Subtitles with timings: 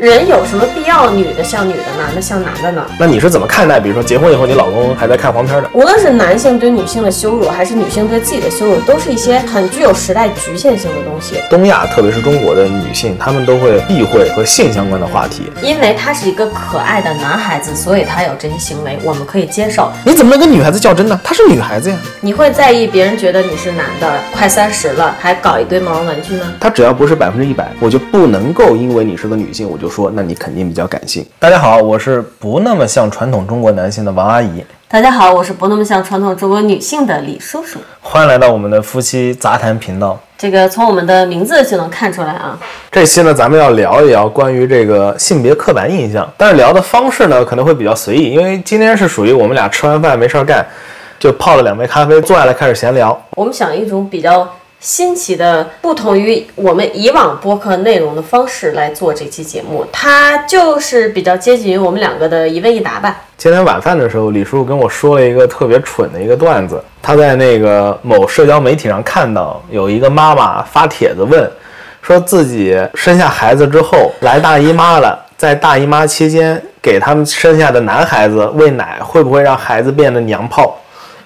[0.00, 2.86] 人有什么必要女的像女的，男的像男的呢？
[3.00, 3.80] 那你是怎么看待？
[3.80, 5.68] 比如说结婚以后，你老公还在看黄片的？
[5.72, 11.42] 无论是男性对女性的羞辱，还是女性对自己的羞辱，都是一些很具有时代局限性的东西。
[11.50, 15.50] 东亚，特别是中国的女性，她们都会避讳和性相关的话题。
[15.60, 19.90] 因为他是一个可爱的男孩子，所以他有这些行为，我们可以接受。
[20.06, 21.20] 你怎么能跟女孩子较真呢？
[21.24, 21.96] 她是女孩子呀。
[22.20, 26.54] 你会在意别人觉得你是男的，快三十了还搞一堆毛绒玩具吗？
[26.60, 31.24] 她只要不是百分之一百，我就不能够因为你是个女性，我就说那你肯定比较感性。
[31.38, 37.78] 大家好，我是不那么像传统中国男性的王阿姨，大家好，我是不那么像传统中国女性的李叔叔。
[38.00, 40.18] 欢迎来到我们的夫妻杂谈频道。
[40.36, 42.58] 这个从我们的名字就能看出来啊。
[42.90, 50.64] 这期呢，咱们要聊一聊关于这个性别刻板印象，但是聊的方式呢可能会比较随意，因为今天是属于我们俩吃完饭没事儿干，
[51.18, 53.20] 就泡了两杯咖啡，坐下来开始闲聊。
[53.30, 54.48] 我们想一种比较
[54.80, 63.22] 新奇的、不同于我们以往播客内容的方式来做这期节目，它就是比较接近于我们两个的一问一答吧。
[63.36, 66.80] 今天晚饭的时候，李叔叔跟我说了一个特别蠢的一个段子。
[67.02, 71.50] 他在那个某社交媒体上看到有一个妈妈发帖子问，
[72.00, 80.78] 说自己生下孩子之后来大姨妈了，在大姨妈期间给他们生下的男孩子喂奶，会不会让孩子变得娘炮？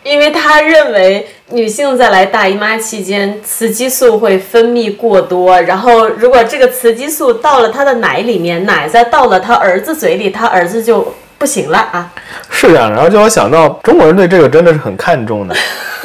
[0.04, 12.10] 因为他认为女性在来大姨妈期间，雌激素会分泌过多，然后如果这个雌激素到了她的奶里面，奶再到了她儿子嘴里，她儿子就不行了啊。
[12.48, 15.54] 是这样，然后就我想到中国人对这个真的是很看重的，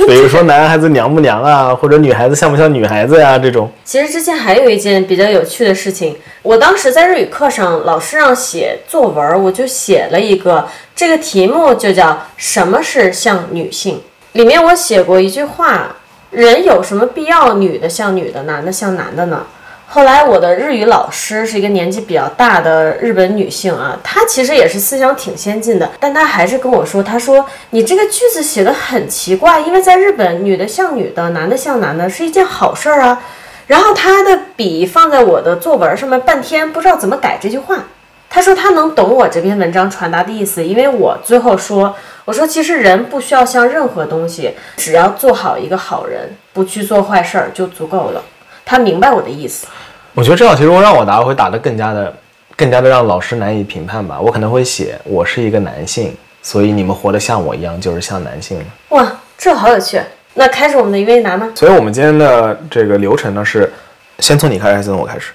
[0.06, 3.72] 比如说男孩子娘不娘啊，或者女孩子像不像女孩子呀、这种。
[3.86, 14.02] 其实之前还有一件比较有趣的事情，我当时在日语课上，老师让写作文，我就写了一个，这个题目就叫“什么是像女性”。
[14.38, 15.95] 里面我写过一句话：
[16.30, 19.44] 人有什么必要女的像女的，男的像男的呢？
[19.88, 33.19] 后来我的日语老师是一个年纪比较大的日本女性啊，她其实也是思想挺先进的，但她还是跟我说，她说你这个句子写的很奇怪，因为在日本，女的像女的，男的像男的，是一件好事儿啊。
[33.66, 37.85] 然后她的笔放在我的作文上面，半天不知道怎么改这句话。
[38.29, 41.95] 她说她能懂我这篇文章传达的意思，因为我最后说，
[42.27, 48.21] 我说其实人不需要像任何东西，只要做好一个好人，不去做坏事儿就足够了。
[48.65, 49.65] 他明白我的意思。
[50.13, 52.13] 我觉得这道题如果让我答，我会答得更加的、
[52.57, 54.19] 更加的让老师难以评判吧。
[54.19, 58.65] 我可能会写我是一个男性，所以你们活得像我一样，就是像男性了。
[58.89, 60.01] 哇，这好有趣！
[60.33, 61.49] 那开始我们的一问一答吗？
[61.55, 63.71] 所以我们今天的这个流程呢是，
[64.19, 65.31] 先从你开始，还是先从我开始？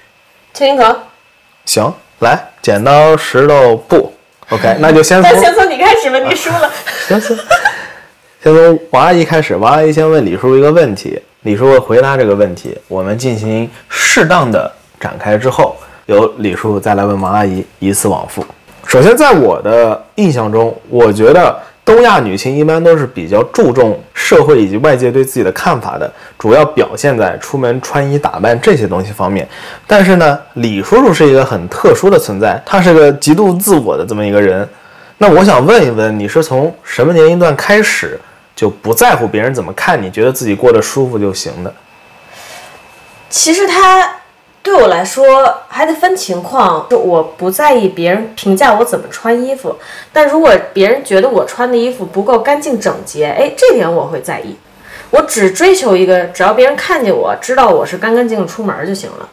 [0.53, 0.95] 青云阁，
[1.65, 4.13] 行，来，剪刀石头布
[4.49, 6.71] ，OK，那就先从那先从你开始吧，你输了。
[7.07, 7.37] 行行，
[8.43, 9.55] 先从王阿姨开始。
[9.55, 15.75] 王阿姨先问李叔叔一个问题，李叔叔回答这个问题，我们进行适当的展开之后，
[16.07, 18.45] 由李叔叔再来问王阿姨，依次往复。
[18.85, 29.47] 首先，在我的印象中，我觉得东亚女性一般都是比较注重社会以及外界对自己的看法的，主要表现在出门穿衣打扮这些东西方面。
[29.85, 34.67] 但是呢，李叔叔是一个很特殊的存在，他是个极度自我的这么一个人。
[35.17, 38.19] 那我想问一问，你是从什么年龄段开始
[38.55, 41.73] 就不在乎别人怎么看你，觉得自己过得舒服就行的？
[43.29, 44.09] 其实他
[44.63, 49.75] 对我来说还得分情况，就我不在意别人评价我怎么穿衣服，
[50.13, 54.55] 但如果别人觉得我穿的衣服不够干净整洁，哎，这点我会在意。
[55.09, 59.29] 我只追求一个，只要别人看见我知道我是干干净净出门就行了。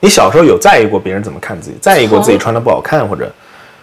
[0.00, 3.32] 你小时候有在意过别人怎么看自己，在意过自己穿的不好看，或者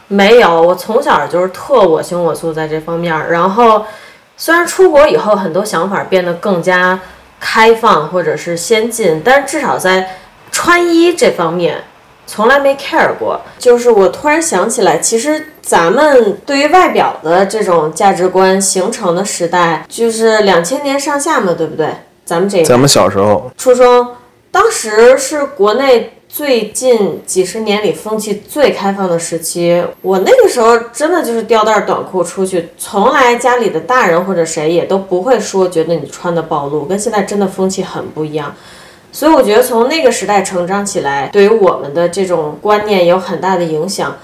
[0.07, 3.31] 没有，我从小就是特我行我素在这方面儿。
[3.31, 3.85] 然后，
[4.35, 6.99] 虽然出国以后很多想法变得更加
[7.39, 10.17] 开放或者是先进，但是至少在
[10.51, 11.83] 穿衣这方面
[12.27, 13.41] 从来没 care 过。
[13.57, 21.89] 就是我突然想起来，其实咱们对于外表的这种价值观形成的时代，就是两千年上下嘛，对不对？
[22.23, 24.07] 咱们这咱们小时候初中，
[24.51, 29.83] 当时是国内最近几十年里风气最开放的时期。
[30.01, 38.55] 我那个时候真的就是吊带短裤出去，从来家里的大人或者谁也都不会说觉得你穿的暴露，跟现在真的风气很不一样。
[39.11, 44.15] 所以我觉得从那个时代成长起来，对于我们的这种观念有很大的影响。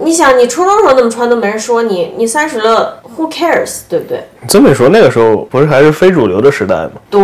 [0.00, 4.22] 你想，你初中时候那么穿都没人说你，你三十了，Who cares，对不对？
[4.46, 6.92] 这么一说，那个时候不是还是非主流的时代吗？
[7.10, 7.20] 对，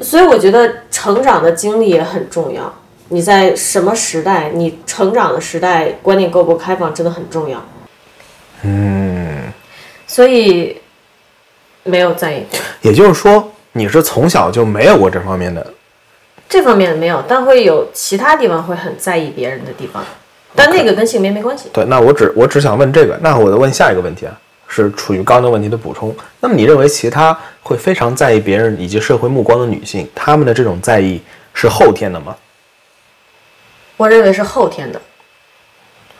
[0.00, 2.72] 所以我觉得成长的经历也很重要。
[3.08, 7.62] 你在什么时代，你成长的时代观念够不够开放，真的很重要。
[8.62, 9.52] 嗯，
[10.06, 10.80] 所以
[11.82, 15.66] 没有在意过也就是说，你是从小就没有过这方面的。
[16.48, 20.02] 这方面没有，但会有其他地方会很在意别人的地方。
[20.54, 21.68] 但那个跟性别没关系。
[21.72, 24.32] 对，那我只我只想问这个，那我再问下一个问题啊，
[24.66, 26.14] 是处于刚刚问题的补充。
[26.40, 31.20] 那么你认为其他会非常在意别人以及社会目光的女性，她们的这种在意
[31.52, 32.34] 是后天的吗？
[33.98, 35.00] 我认为是后天的。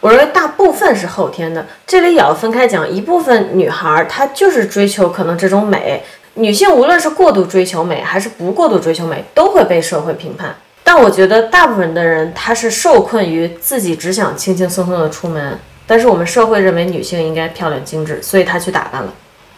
[0.00, 2.88] 我认为大部分是后天的，这里也要分开讲。
[2.88, 6.04] 一部分女孩儿她就是追求可能这种美，
[6.38, 10.54] 女性无论是过度追求美还是不过度追求美，都会被社会评判。
[10.84, 19.12] 但我觉得大部分的人她是受困于自己只想轻轻松松的出门，但是我们社会认为女性应该漂亮精致，所以她去打扮了。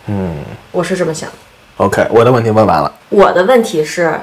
[0.06, 0.36] 嗯
[0.72, 1.28] 我是这么想。
[1.76, 2.90] ，OK，我的问题问完了。
[3.10, 4.18] 我的问题是，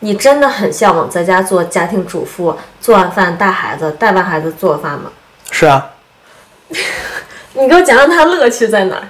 [0.00, 5.12] 你真的很向往在家做家庭主妇，做完饭带孩子，带完孩子做饭吗？
[5.52, 5.90] 是啊，
[7.54, 9.08] 你给我讲讲它乐趣在哪儿？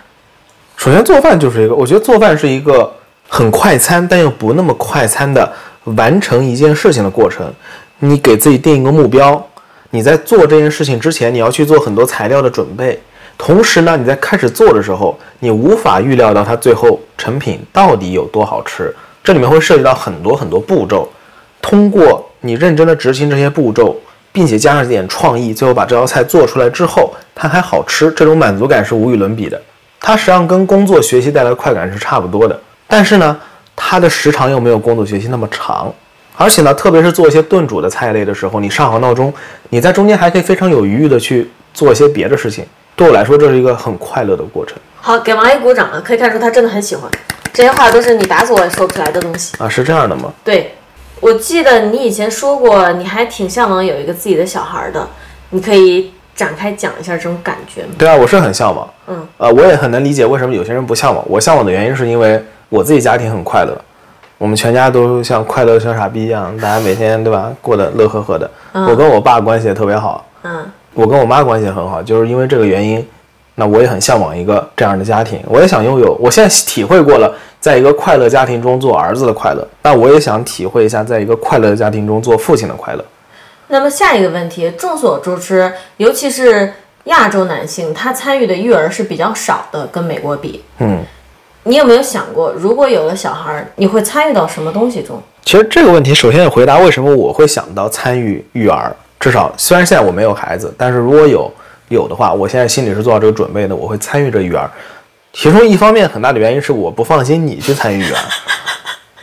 [0.80, 2.90] 首先做饭就是一个，我觉得做饭是一个
[3.28, 5.46] 很快餐，但又不那么快餐的
[5.84, 7.52] 完成一件事情的过程。
[7.98, 9.46] 你给自己定一个目标，
[9.90, 12.98] 你在做这件事情之前，你要去做很多材料的准备。
[13.36, 18.96] 同时呢，你在开始做的时候，你无法预料到它最后成品到底有多好吃。
[19.22, 21.06] 这里面会涉及到很多很多步骤，
[21.60, 23.94] 通过你认真的执行这些步骤，
[24.32, 29.60] 并且加上一点创意，最后把这道菜做出来之后，它还好吃，这种满足感是无与伦比的。
[30.00, 33.38] 它实际上跟工作学习带来的快感是差不多的，但是呢，
[33.76, 35.92] 它的时长又没有工作学习那么长，
[36.36, 39.32] 而且呢，特别是做一些炖煮的菜类的时候，你上好闹钟，
[39.68, 42.64] 你在中间还可以非常有余裕的去做一些别的事情。
[42.96, 47.10] 对我来说，这是一个很快乐的过程好，给王阿姨鼓掌了，可以看出他真的很喜欢。
[47.52, 49.56] 这些话都是你打死我也说不出来的东西。
[49.58, 50.32] 啊，是这样的吗？
[50.44, 50.74] 对，
[51.20, 55.08] 我记得你以前说过，你还挺向往有一个自己的小孩的，
[55.50, 57.88] 你可以展开讲一下这种感觉吗？
[57.98, 61.22] 对啊，我是很向往，嗯，呃，我也很能理解为什么有些人不向往。
[61.28, 63.78] 我向往的原因是因为我自己家庭很快乐，
[64.38, 68.50] 我们全家都像快乐小傻逼一样，大家每天对吧，过得乐呵呵的。
[68.72, 70.64] 我跟我爸关系也特别好，嗯，
[70.94, 73.06] 我跟我妈关系也很好，就是因为这个原因，
[73.56, 76.16] 那我也很向往一个这样的家庭，我也想拥有。
[76.18, 83.04] 我现在体会过了，在一个快乐家庭中做儿子的快乐，那我也想体会一下，在一个快乐的家庭中做父亲的快乐。
[83.70, 86.72] 那么下一个问题，众所周知，尤其是
[87.04, 90.64] 亚洲男性，他参与的育儿是比较少的，跟美国比。
[90.78, 90.98] 嗯，
[91.62, 95.22] 你有没有想过，如果有了小孩儿，你会参与到什么东西中？
[95.44, 98.94] 其实这个问题，首先要回答为什么我会想到参与育儿。
[99.20, 101.48] 至少虽然现在我没有孩子，但是如果有
[101.90, 104.68] 有的话，我现在心里是做好这个准备的，我会参与这育儿。
[105.32, 108.18] 其中一方面很大的原因是我不放心你去参与育儿。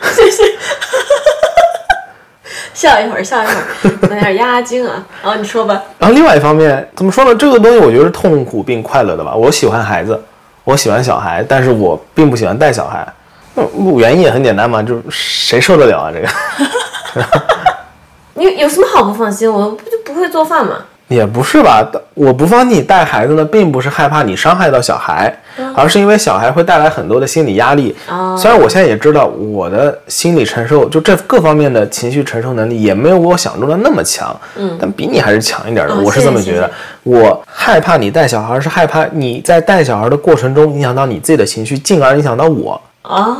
[2.78, 3.66] 笑一会儿，笑一会儿，
[4.02, 5.04] 有点压压惊啊。
[5.20, 5.82] 然后你说吧。
[5.98, 7.34] 然后另外一方面，怎么说呢？
[7.34, 9.34] 这个东西我觉得是痛苦并快乐的吧。
[9.34, 10.22] 我喜欢孩子，
[10.62, 13.04] 我喜欢小孩，但是我并不喜欢带小孩。
[13.54, 13.64] 那，
[13.96, 16.12] 原因也很简单嘛，就是谁受得了啊？
[16.14, 16.28] 这个
[18.34, 19.52] 你有什么好不放心？
[19.52, 20.76] 我不就不会做饭吗？
[21.08, 21.84] 也不是吧？
[22.14, 25.34] 我不放心你带孩子呢，并不是害怕你伤害到小孩，
[25.74, 27.96] 而是因为小孩会带来很多的心理压力。
[28.08, 35.94] 哦虽然我现在也知道我的心理承受，就这各方面的情绪承受能力也没有我想中的那么强，嗯，但比你还是强一点的。
[35.94, 36.70] 哦我是这么觉得。
[37.02, 42.80] 我害怕你带小孩，是害怕你在带小孩的过程中影响到你自己的情绪，进而影响到我。
[43.04, 43.36] 哦，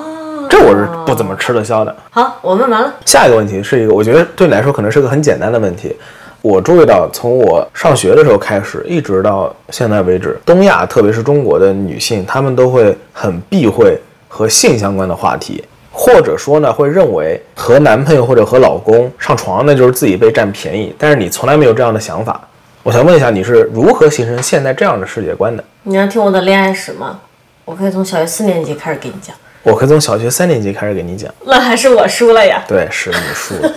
[0.49, 1.95] 这我是不怎么吃得消的。
[2.11, 2.95] 好，我问完了。
[3.05, 5.95] 下一个问题是一个，我觉得对你来说可能是个很简单的问题。
[6.41, 13.99] 我注意到，从我上学的时候开始，一直到现在为止，东亚特别是中国的女性，她们都会很避讳
[14.29, 20.95] 和性相关的话题，或者说呢，会认为和男朋友或者和老公上床，那就是自己被占便宜。
[20.97, 22.41] 但是你从来没有这样的想法。
[22.85, 25.63] 我想问一下，你是如何形成现在这样的世界观的？
[25.83, 27.19] 你要听我的恋爱史吗？
[27.65, 29.35] 我可以从小学四年级开始给你讲。
[29.65, 31.35] 我可以从小学三年级开始给你讲。
[31.45, 32.63] 那还是我输了呀。
[32.67, 33.71] 对，是你输了。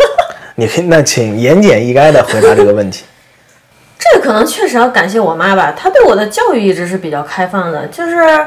[0.62, 3.04] 你可以，那请言简意赅的回答这个问题。
[3.98, 8.46] 这个可能确实要感谢我妈吧，她对我的教育一直是比较开放的，就是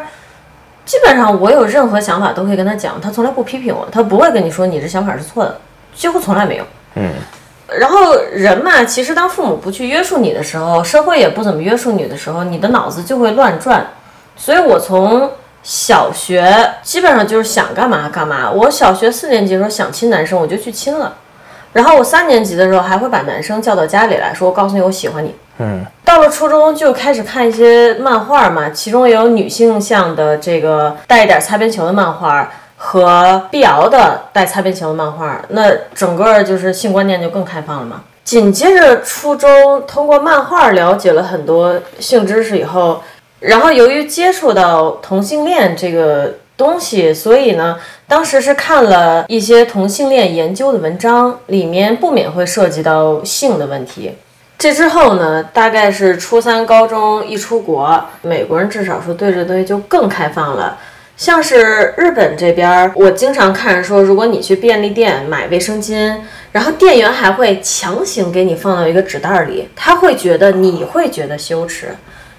[0.87, 5.59] 基本上我有任何想法都可以跟她讲，她从来不批评我，她不会跟你说你这想法是错的，
[5.93, 6.65] 几乎从来没有。
[6.95, 7.11] 嗯，
[7.67, 13.85] 然后人嘛，其实当父母不去约束你的时候，社会也不怎么约束你的时候，你的脑子就会乱转。
[14.37, 15.33] 所以我从
[15.65, 18.49] 小学基本上就是想干嘛干嘛。
[18.53, 21.13] 我小学四年级的时候想亲男生，我就去亲了。
[21.75, 38.01] 然后我三年级的时候还会把男生叫到家里来说：“我告诉你，我喜欢你。”嗯，到了初中就开始看一些漫画嘛，其中也有女性向的这个带一点擦边球的漫画和碧瑶的带擦边球的漫画，那整个就是性观念就更开放了嘛。
[38.25, 43.03] 紧接着初中通过漫画了解了很多性知识以后，
[43.39, 54.13] 然后由于接触到同性恋这个东西，所以呢，当时是看了一些同性恋研究的文章，里面不免会涉及到性的问题。
[54.57, 60.79] 这之后呢，大概是初三高中一出国，美国人至少说对这东西就更开放了。
[61.17, 66.17] 像是日本这边，我经常看着说，如果你去便利店买卫生巾，
[66.51, 71.95] 然后店员还会强行给你放到一个纸袋里，他会觉得你会觉得羞耻，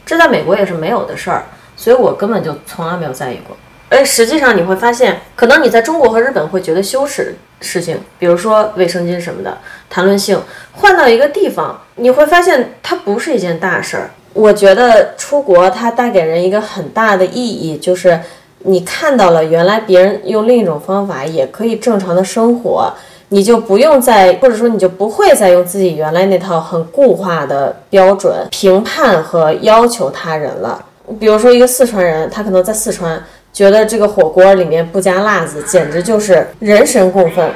[0.06, 1.44] 这在美国也是没有的事儿，
[1.78, 3.56] 所以我根本就从来没有在意过。
[3.96, 9.58] 而实际上你会发现，可能你在中国和日本会觉得羞耻事情，比如说卫生巾什么的，
[9.90, 10.38] 谈论性，
[10.74, 14.12] 换到一个地方，你会发现它不是一件大事儿。
[14.34, 18.20] 我觉得出国它带给人一个很大的意义，就是
[18.60, 22.92] 你看到了原来别人用另一种方法也可以正常的生活，
[23.30, 30.84] 你就不用再或者说你就不会再用自己原来那套很固化的标准评判和要求他人了。
[31.18, 33.24] 比如说一个四川人，他可能在四川。
[33.56, 37.50] 觉得这个火锅里面不加辣子，简直就是人神共愤。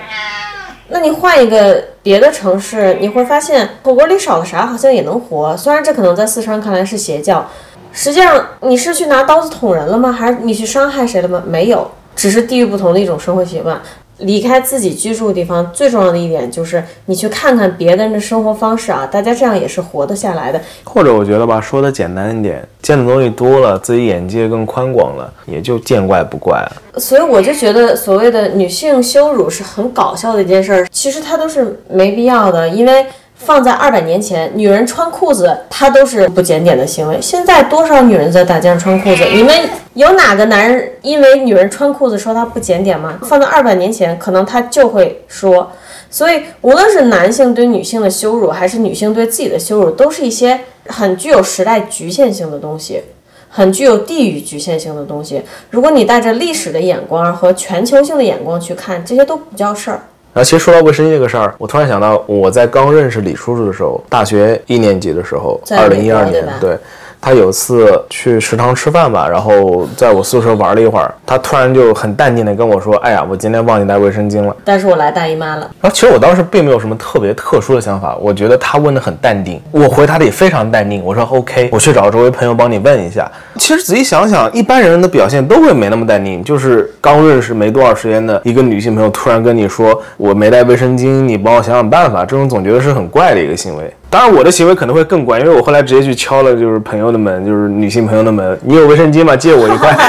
[0.88, 5.58] 那你换一个别的城市，你会发现火锅里少了啥好像也能活。
[5.58, 7.46] 虽然这可能在四川看来是邪教，
[7.92, 10.10] 实际上你是去拿刀子捅人了吗？
[10.10, 11.44] 还是你去伤害谁了吗？
[11.46, 13.78] 没有，只是地域不同的一种生活习惯。
[14.20, 20.62] 离开自己居住的地方，最重要的一点就是你去看看别的人的生活方式啊，大家这样也是活得下来的。
[20.84, 27.00] 或者我觉得吧，说的简单一点，见的东西多了，自己眼界更宽广了，也就见怪不怪了。
[27.00, 33.06] 所以我就觉得所谓的女性羞辱是很搞笑的一件事儿，其实它都是没必要的，因为。
[33.40, 37.20] 放在二百年前，女人穿裤子，她都是不检点的行为。
[37.22, 39.24] 现在多少女人在大街上穿裤子？
[39.34, 39.54] 你们
[39.96, 43.18] 有哪个男人因为女人穿裤子说她不检点吗？
[43.24, 45.72] 放在二百年前，可能他就会说。
[46.12, 53.02] 所以，无论是男性对女性的羞辱，还是女性对自己的羞辱，都是一些很具有时代局限性的东西，
[53.48, 55.42] 很具有地域局限性的东西。
[55.70, 60.02] 如果你带着历史的眼光和全球性的眼光去看，这些都不叫事儿。
[60.34, 66.78] 然后其实说到卫生巾这个事儿，我突然想到，我在刚认识李叔叔的时候，大学一年级的时候，二零一二年，对。
[67.22, 75.70] 他有次去食堂吃饭吧，然后在我宿舍玩了一会儿，他突然就很淡定的跟我说：“哎呀，我今天忘记带卫生巾了。”但是我来大姨妈了。
[75.82, 81.04] 然后其实我当时并没有什么特别特殊的想法，我觉得他问的很淡定，我回答的也非常淡定。
[81.04, 86.44] 我说：“OK，我去找周围朋友帮你问一下。”其实仔细想想，一般人的表现都会没那么淡定。
[86.44, 93.94] 就是刚认识没多少时间的一个女性朋友突然跟你说：“我没带卫生巾，你帮我想想办法。”这种总觉得是很怪的一个行为。
[94.10, 98.60] 当然，我的行为可能会更怪，因为我后来直接去敲了，就是朋友的门，就是女性朋友的门。
[98.64, 99.36] 你有卫生巾吗？
[99.36, 99.96] 借我一块。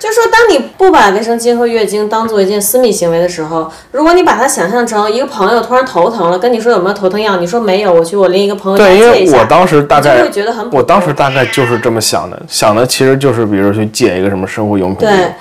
[0.00, 8.78] 就说当你不把卫生巾和月经当做一件私密行为的时候，如果你把它想象成一个朋友突然头疼了，跟你说有没有头疼药，你说没有，我去我另一个朋友。
[8.78, 10.68] 对，因为我当时大概会觉得很。
[10.72, 15.06] 我当时大概就是这么想的，想的其实就是比如去借一个什么生活用品。
[15.06, 15.32] 对。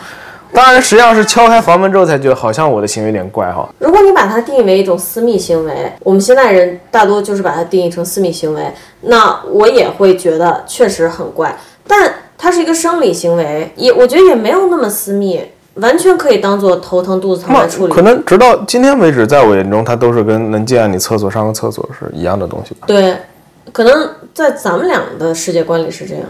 [0.53, 3.67] 当然，实际上是敲开房门之后才觉得好像我的行为有点怪哈。
[3.79, 11.55] 如果你把它定义为一种私密行为，我们现代人大多就是把它定义成私密行为，那我也会觉得确实很怪。
[11.87, 15.41] 但它是一个生理行为，也我觉得也没有那么私密，
[15.75, 17.93] 完全可以当做头疼肚子疼来处理。
[17.93, 22.87] 可能直到今天为止，在我眼中，它都是跟能进你厕所上个厕所是一样的东西吧？
[22.87, 23.15] 对，
[23.71, 26.23] 可能在咱们俩的世界观里是这样。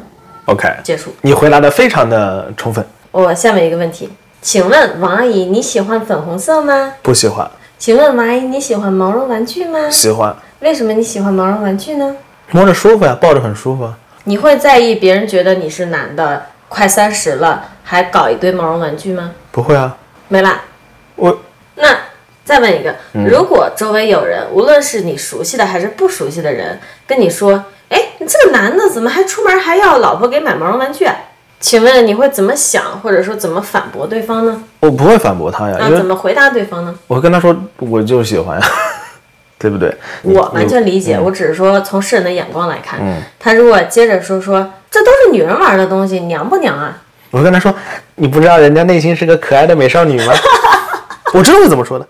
[0.45, 1.11] OK，结束。
[1.21, 2.85] 你回答的非常的充分。
[3.23, 4.07] 我下面一个问题，
[4.43, 6.93] 请问王阿姨，你喜欢粉红色吗？
[7.01, 7.49] 不喜欢。
[7.79, 9.89] 请问王阿姨，你喜欢毛绒玩具吗？
[9.89, 10.35] 喜欢。
[10.59, 12.15] 为什么你喜欢毛绒玩具呢？
[12.51, 13.91] 摸着舒服呀，抱着很舒服。
[14.25, 19.31] 你会在意别人觉得你是男的，快三十了还搞一堆毛绒玩具吗？
[19.51, 19.97] 不会啊。
[20.27, 20.61] 没啦。
[21.15, 21.39] 我。
[21.73, 21.97] 那
[22.45, 31.05] 再问一个，如果周围有人，无论是你熟悉的还是不熟悉的人，跟你说，哎，你这个男的怎么还出门还要老婆给买毛绒玩具？
[31.05, 31.15] 啊？
[31.59, 34.63] 请问你会怎么想，或者说怎么反驳对方呢？
[34.79, 35.77] 我不会反驳他呀。
[35.79, 36.93] 那怎么回答对方呢？
[37.07, 38.67] 我会跟他说，我就喜欢呀，
[39.57, 39.95] 对不对？
[40.21, 46.95] 我完全理解，我只是说从世人的眼光来看，嗯他如果接着说说这都是女人玩的东西，娘不娘啊？
[47.31, 47.73] 我会跟他说，
[48.15, 50.33] 你不知道人家内心是个可爱的美少女吗？
[51.33, 52.07] 我真会怎么说的。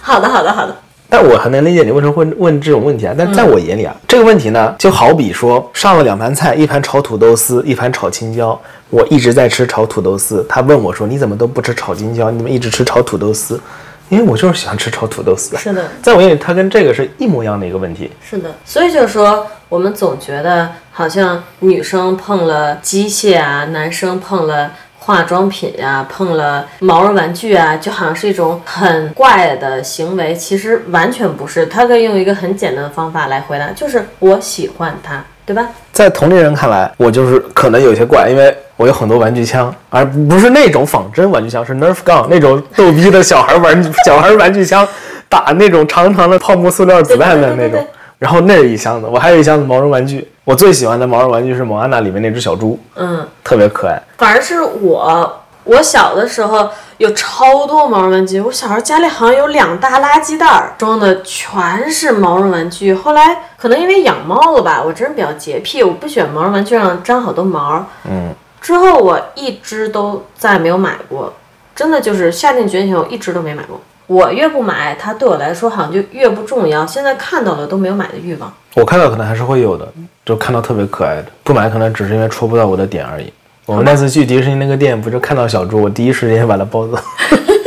[0.00, 0.76] 好的，好的，好的。
[1.12, 3.14] 但我很能理解你为什么会问这种问题啊！
[3.14, 12.30] 但在我眼里啊，这个问题呢，就好比说上了两盘菜，一盘炒土豆丝，一盘炒青椒，我一直在吃炒土豆丝，他问我说：“你怎么都不吃炒青椒？
[12.30, 13.60] 你怎么一直吃炒土豆丝？”
[14.08, 15.54] 因为我就是喜欢吃炒土豆丝。
[15.58, 18.10] 是的，在我眼里，它跟这个是一模一样的一个问题。
[18.22, 24.72] 是的，所以就是说，我们总觉得好像女生碰了机械啊，男生碰了。
[25.04, 30.32] 化妆品呀，碰了毛绒玩具啊，就好像是一种很怪的行为。
[30.32, 35.66] 其实完全不是，他可以用一个很简单的方法来回答，就是我喜欢它，对吧？
[35.92, 44.86] 在同龄人看来，我就是可能有些怪，因为我有很多玩具枪，而不是那种仿真玩具枪，是 Nerf gun 那种逗逼的小孩玩小孩玩具枪。
[45.28, 47.82] 打那种长长的泡沫塑料子弹的那种。
[48.22, 50.30] 然后那是一箱子，我还有一箱子毛绒玩具。
[50.44, 54.00] 我最喜欢的毛绒玩具是《蒙安娜》里面那只小猪，嗯，特别可爱。
[54.16, 58.40] 反正是我，我小的时候有超多毛绒玩具。
[58.40, 62.94] 我小时候家里好像有两大垃圾袋儿，装的全是毛绒玩具。
[62.94, 67.84] 后来可能因为养猫了吧，我这人比较洁癖，我不喜欢毛绒玩具上粘好多毛。
[68.08, 71.32] 嗯，之后我一只都再没有买过，
[71.74, 73.80] 真的就是下定决心，我一直都没买过。
[74.12, 76.86] 我越不买，它对我来说好像就越不重要。
[76.86, 78.52] 现在看到了都没有买的欲望。
[78.74, 79.88] 我看到可能还是会有的，
[80.22, 83.32] 就看到特别可爱的，不买可能只是因为戳不到我的点而已。
[83.64, 86.98] 我们那次去迪士尼那个店，不就看到小猪，我第一时间把它抱走。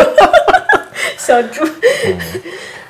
[1.18, 1.66] 小猪，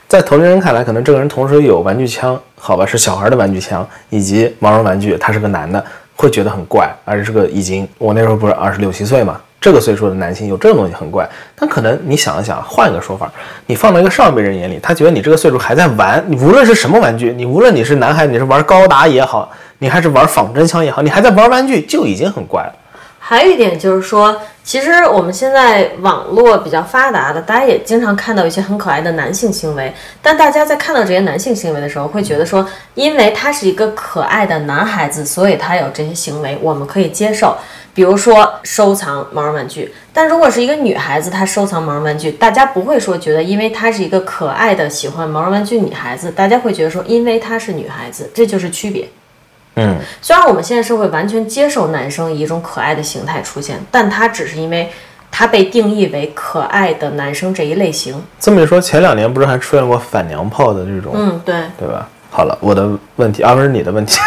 [0.05, 5.81] 在同龄人看来，可能这个人同时有玩具枪，好吧，是小孩的玩具枪，以及毛绒玩具，他是个男的，
[6.15, 6.89] 会觉得很怪。
[7.03, 11.27] 而且这个已经，我那时候不是二十六七岁嘛，这个岁数的男性有这种东西很怪。
[11.55, 13.31] 但可能你想一想，换一个说法，
[13.65, 22.73] 你放到一个上辈人眼里，他觉得你这个岁数还在玩，你无论是什么玩具，你无论你是男孩，你是玩高达也好，你还是玩仿真枪也好，你还在玩玩具，就已经很怪了。
[23.19, 29.93] 还有一点就是说，其实我们现在网络比较发达的，大家也经常看到一些很可爱的男性行为。
[30.23, 37.55] 但大家在看到这些男性行为的时候，会觉得说，因为他是一个可爱的男孩子，所以他有这些行为，我们可以接受。
[37.93, 49.07] 比如说收藏毛绒玩具，但如果是一个女孩子，她收藏毛绒玩具，大家不会说觉得因为她是一个可爱的喜欢毛绒玩具女孩子，大家会觉得说因为她是女孩子，这就是区别。
[49.75, 54.89] 嗯，虽然我们现在社会完全接受男生以一种可爱的形态出现，但他只是因为
[55.29, 58.23] 他被定义为可爱的男生这一类型。
[58.39, 61.55] 这么一说，前两年不是还出现过反娘炮的这种，嗯，对。
[61.77, 62.07] 对吧？
[62.31, 64.19] 好了，我的问题，啊，不是你的问题。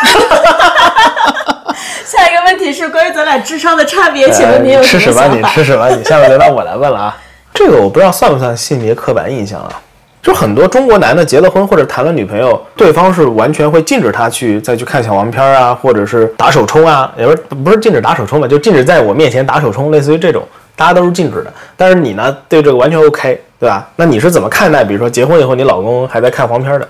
[2.04, 5.42] 下一个问题是关于咱俩智商的差别，请问你有呃什吃屎吧你？
[5.44, 6.02] 吃屎吧你！
[6.04, 7.16] 下面轮到我来问了啊，
[7.52, 9.80] 这个我不知道算不算性别刻板印象啊？
[10.20, 21.52] 就很多中国男的结了婚或者谈了女朋友，对方是完全会禁止他去再去看小黄片啊，或者是打手冲啊，也不是不是禁止打手冲吧，就禁止在我面前打手冲，类似于这种，大家都是禁止的。
[21.76, 23.88] 但是你呢，对这个完全 OK，对吧？
[23.96, 24.84] 那你是怎么看待？
[24.84, 26.86] 比如说结婚以后，你老公还在看黄片的？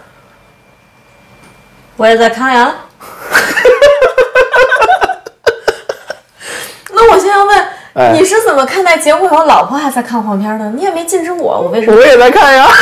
[1.97, 2.75] 我也在看呀。
[6.91, 10.71] 那我现在问，哎你是怎么看待结婚后老婆还在看黄片的？
[10.71, 11.97] 你也没禁止我，我为什么？
[11.97, 12.69] 我也在看呀。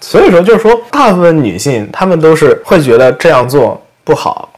[0.00, 4.50] 所以说，就是说，大部分女性她们都是会觉得这样做不好。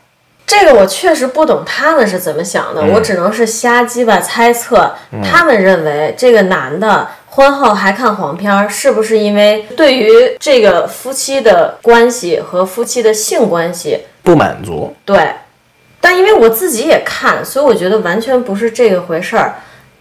[0.46, 4.92] 这个我确实不懂他们是怎么想的，我只能是瞎鸡巴猜测。
[5.22, 15.30] 他们认为这个男的婚后还看黄片儿，是不是因为对于这个夫妻的关系和夫妻的性关系，不满足，对？
[16.04, 19.54] 但因为我自己也看，所以我觉得完全不是这个回事儿。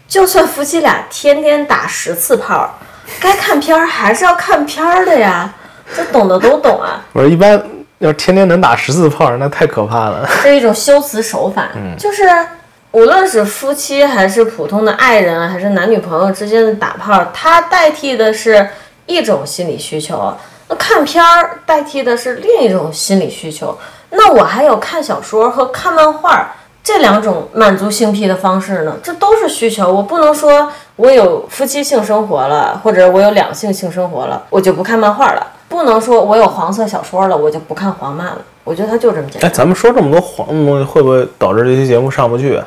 [0.05, 2.77] 就算夫妻俩天天打十次炮，
[3.21, 5.49] 该看片儿还是要看片儿的呀，
[5.95, 7.05] 这懂的都懂啊。
[7.13, 7.51] 我说一般
[7.99, 10.29] 要是天天能打十次炮，那太可怕了。
[10.43, 12.29] 这是一种修辞手法，就是
[12.91, 18.67] 无论是夫妻还是普通的爱人啊，还是男女朋友之间的打炮，它代替的是
[19.05, 20.35] 一种心理需求。
[20.67, 23.77] 那看片儿代替的是另一种心理需求。
[24.15, 29.91] 那我还有看小说和看漫画这两种满足性癖的方式呢，这都是需求。
[29.91, 35.47] 我不能说我有夫妻性生活了，或者我有两性性生活了，我就不看漫画了。
[35.67, 38.37] 不能说我有黄色小说了，我就不看黄漫了。
[38.63, 39.53] 我觉得它就这么简单哎，。
[39.53, 42.65] 咱们说这么多黄的东西，会不会导致这期节目上不去啊？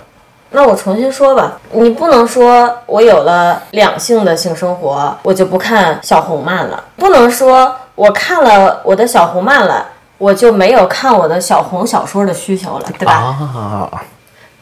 [0.50, 9.86] 那我重新说吧，你不能说我有了两性的性生活，我就不看小红漫了；不能说我看了我的小红漫了，
[10.18, 13.12] 我就没有看我的小红小说的需求了，对吧？
[13.12, 14.02] 啊，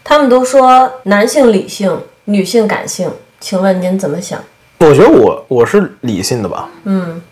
[0.03, 4.39] 他们都说男性理性，女性感性，请问您怎么想？
[4.79, 7.23] 我觉得我我是理性的吧，嗯，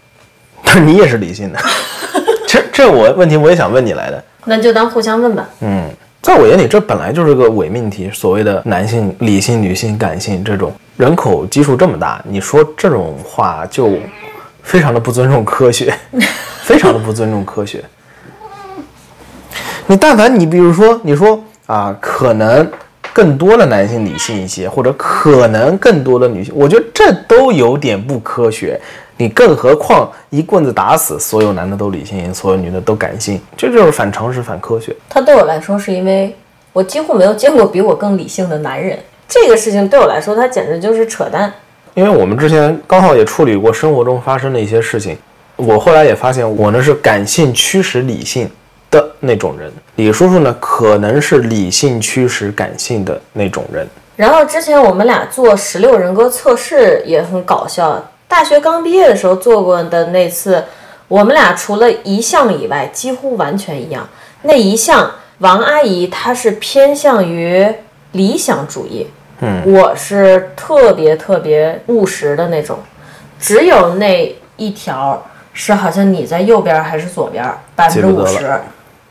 [0.63, 1.59] 但 你也是理性的。
[2.47, 4.25] 这这我问题我也想问你来的。
[4.45, 5.49] 那就当互相问吧。
[5.61, 8.11] 嗯，在我眼里，这本来就是个伪命题。
[8.13, 13.99] 所谓的男性理性、女性感性这种人口基数这么大，你说这种话就
[14.63, 15.95] 非常的不尊重科学，
[16.63, 17.85] 非常的不尊重科学。
[19.93, 22.67] 你但凡你比如说，你说啊，可能
[23.13, 28.81] 更多的男性理性一些，或者可能更多的女性，我觉得这都有点不科学。
[29.19, 34.97] 你更何况一棍子打死所有男的都理性，所有女的都感性，这就是反常识、反科学。
[35.11, 36.35] 他对我来说是因为
[36.73, 41.53] 我几乎没有见过比我更理性的男人，这个事情对我来说，他简直就是扯淡。
[41.93, 45.19] 因为我们之前刚好也处理过生活中发生的一些事情，
[45.57, 48.51] 我后来也发现我呢是感性驱使理性
[48.93, 53.85] 的那种人，李叔叔呢可能是理性驱使感性的那种人。
[54.15, 58.11] 然后之前我们俩做十六人格测试也很搞笑。
[58.29, 60.63] 大学刚毕业的时候做过的那次，
[61.09, 64.09] 我们俩除了一项以外，几乎完全一样。
[64.43, 67.67] 那一项，王阿姨她是偏向于
[68.13, 69.07] 理想主义，
[69.41, 72.79] 嗯，我是特别特别务实的那种。
[73.41, 75.21] 只有那一条
[75.53, 78.51] 是好像你在右边还是左边，百分之五十，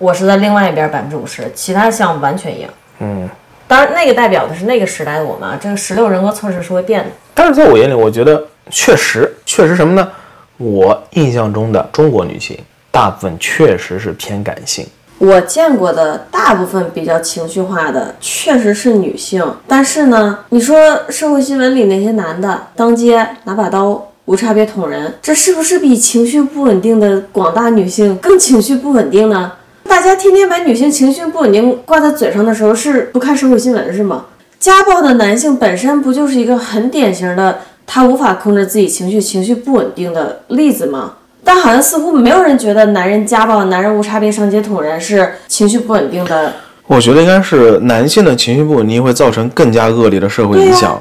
[0.02, 2.72] 我是在另外一边百分之五十，其他项目完全一样。
[3.02, 3.30] 嗯，
[3.68, 7.12] 当然那个代表的是那个时代的我们啊，这个十六人格测试是会变的。
[7.36, 10.10] 但是在我眼里，我觉得确实确实什么呢？
[10.58, 12.58] 我印象中的中国女性
[12.90, 14.84] 大部分确实是偏感性。
[15.20, 29.52] 我见过的大部分比较情绪化的确实是女性，但是呢，你说社会新闻里那些男的当街拿把刀无差别捅人，这是不是比情绪不稳定的广大女性更情绪不稳定呢？
[29.92, 34.24] 大家天天把女性情绪不稳定挂在嘴上的时候，是不看社会新闻是吗？
[34.58, 41.16] 家暴的男性本身不就是一个很典型的他无法控制自己情绪、情绪不稳定的例子吗？
[41.44, 46.54] 但好像似乎没有人觉得男人家暴、男人无差别上街捅人是情绪不稳定的。
[46.88, 50.98] 我觉得应该是男性的情绪不稳定会造成更加恶劣的社会影响。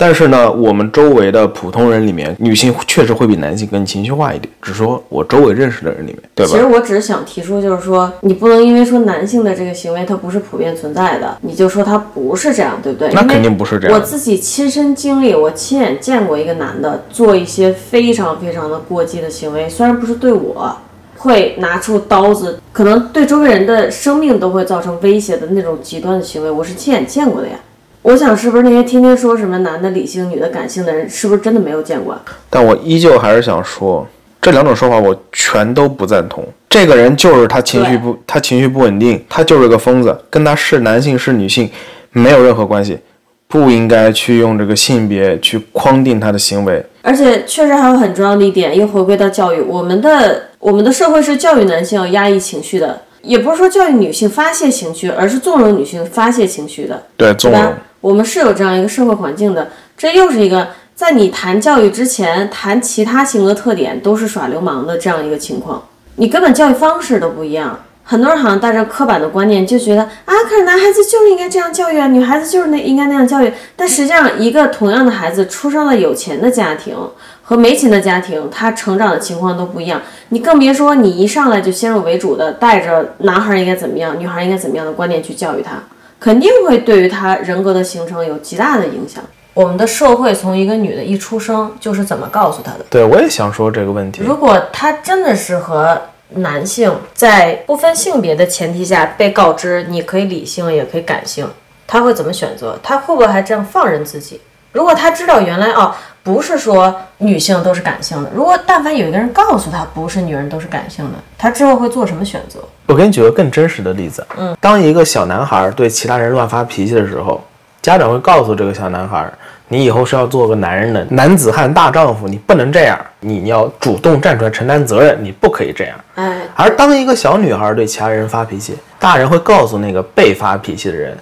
[0.00, 4.50] 但是呢，我们周围的普通人里面，女性确实会比男性更情绪化一点。
[4.62, 6.52] 只是说我周围认识的人里面，对吧？
[6.52, 13.10] 其实我只是想提出，就是说你不能因为说男性的这个行为它不是普遍存在的，你就说他不是这样，对不对？
[13.12, 13.94] 那肯定不是这样。
[13.94, 20.74] 我自己亲身经历，我亲眼见过一个男的做一些非常非常的过激的行为，虽然不是对我，
[21.18, 27.54] 会拿出刀子，可能对周围人的生命都会造成威胁的那种极端的行为，我是亲眼见过的呀。
[28.02, 32.18] 我想，是不是那些天天说什么男的理性、女的感性的人，是不是真的没有见过？
[32.48, 34.06] 但我依旧还是想说，
[34.40, 36.42] 这两种说法我全都不赞同。
[36.70, 41.70] 这个人就是他情绪不，他情绪不稳定，他就是个疯子，跟他是男性是女性
[42.12, 42.98] 没有任何关系，
[43.46, 46.82] 不应该去用这个性别去框定他的行为。
[47.02, 57.02] 而且，确实还有很重要的一点，又回归到教育，我们的我们的社会是教育男性要压抑情绪的，也不是说教育女性发泄情绪，而是纵容女性发泄情绪的。
[57.18, 57.74] 对，纵容。
[58.00, 65.82] 我们是有这样一个社会环境的，这又是一个在你谈教育之前谈其他性格特点都是耍流氓的这样一个情况，
[66.16, 67.78] 你根本教育方式都不一样。
[68.02, 73.52] 很多人好像带着刻板的观念，就觉得啊，可是男孩子就是应该这样教育啊，女孩子就是那应该那样教育。
[73.76, 76.96] 但实际上，一个同样的孩子出生了有钱的家庭
[77.42, 80.02] 和没钱的家庭，他成长的情况都不一样。
[80.30, 85.80] 你更别说你一上来就先入为主的带着男孩应该怎么样，女孩应该怎么样的观念去教育他。
[86.20, 89.24] 肯定会对于他人格的形成有极大的影响。
[89.54, 92.84] 我们的社会从一个女的一出生就是怎么告诉她的？
[92.90, 94.22] 对，我也想说这个问题。
[94.22, 96.00] 如果她真的是和
[96.34, 101.48] 男性在不分性别的前提下被告知你可以理性也可以感性，
[101.86, 102.78] 她会怎么选择？
[102.82, 104.40] 她会不会还这样放任自己？
[104.72, 105.94] 如果她知道原来哦。
[106.22, 108.30] 不是说女性都是感性的。
[108.34, 112.60] 如果但凡有一个人告诉她不是女人都是感性的，她之后会做什么选择？
[112.86, 114.26] 我给你举个更真实的例子。
[114.36, 117.42] 嗯，当一个小男孩对其他人乱发脾气的时候，
[117.80, 119.32] 家长会告诉这个小男孩
[119.68, 126.42] ：“你以后是要做个男人的男子汉大丈夫，你不能这样，你要主动站出来承担责任，你不可以这样。”哎。
[126.54, 131.16] 而当一个小女孩对其他人发脾气，大人会告诉那个被发脾气的人：“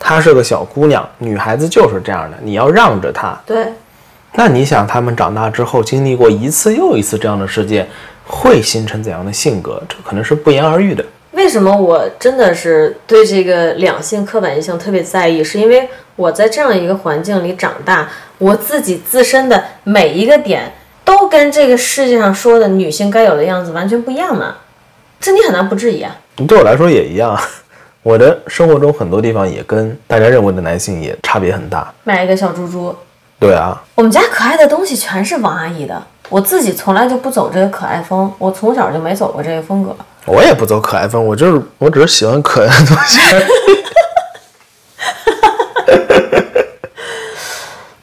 [0.00, 3.66] 她是个小姑娘，女孩子就是这样的，你要让着她。”对。
[4.34, 7.88] 那你想，他们长大之后经历过一次又一次这样的事件，
[8.24, 9.82] 会形成怎样的性格？
[9.88, 11.04] 这可能是不言而喻的。
[11.32, 15.42] 为什么我真的是对这个两性刻板印象特别在意？
[15.42, 20.72] 是因为我在这样一个环境里长大，我自己自身的每一个点
[21.04, 24.54] 都跟这个世界上说的女性该有的样子完全不一样呢？
[25.20, 26.16] 这你很难不质疑啊。
[26.36, 27.36] 你对我来说也一样，
[28.02, 31.92] 我的生活中很多地方也跟大家认为的男性也差别很大。
[32.04, 32.94] 买一个小猪猪。
[33.40, 39.94] 对啊，我们家可爱的东西全是王阿姨的，我自己从来就不走这个可爱风，我从小就没走过这个风格。
[40.26, 43.20] 我也不走可爱风，我就是我只是喜欢可爱的东西。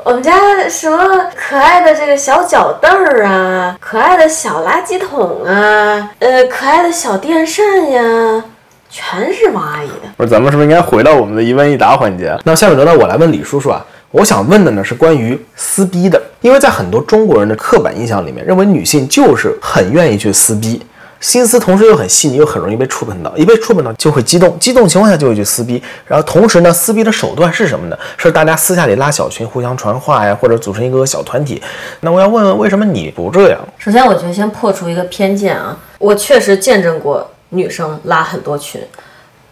[0.06, 0.98] 我们家什么
[1.36, 8.44] 可爱的这个小脚凳儿啊，可爱的小垃圾桶啊，呃，可爱的小电扇呀，
[8.90, 10.08] 全是王阿姨的。
[10.16, 12.38] 不是，咱们是不是应该回到我们的一问一答环节？
[12.46, 13.86] 那下面轮到我来问李叔叔啊。
[14.16, 20.82] 我想问的呢是关于撕逼的，因为在很多中国人的刻板印象里面，认为女性就是很愿意去撕逼，
[21.20, 25.84] 心思同时又很细腻，又很容易被触碰到，一被触碰到就会激动，激动情况下就会去撕逼。
[26.08, 27.98] 然后同时呢，撕逼的手段是什么呢？
[28.16, 31.62] 是大家私下里拉小群，互相传话呀，或者组成一个小团体。
[32.00, 33.60] 那我要问问，为什么你不这样？
[33.78, 38.80] 首先，我觉得先破除一个偏见啊，我确实见证过女生拉很多群，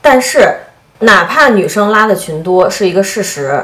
[0.02, 0.56] 但是
[0.99, 3.62] 哪怕女生拉的群多是一个事实。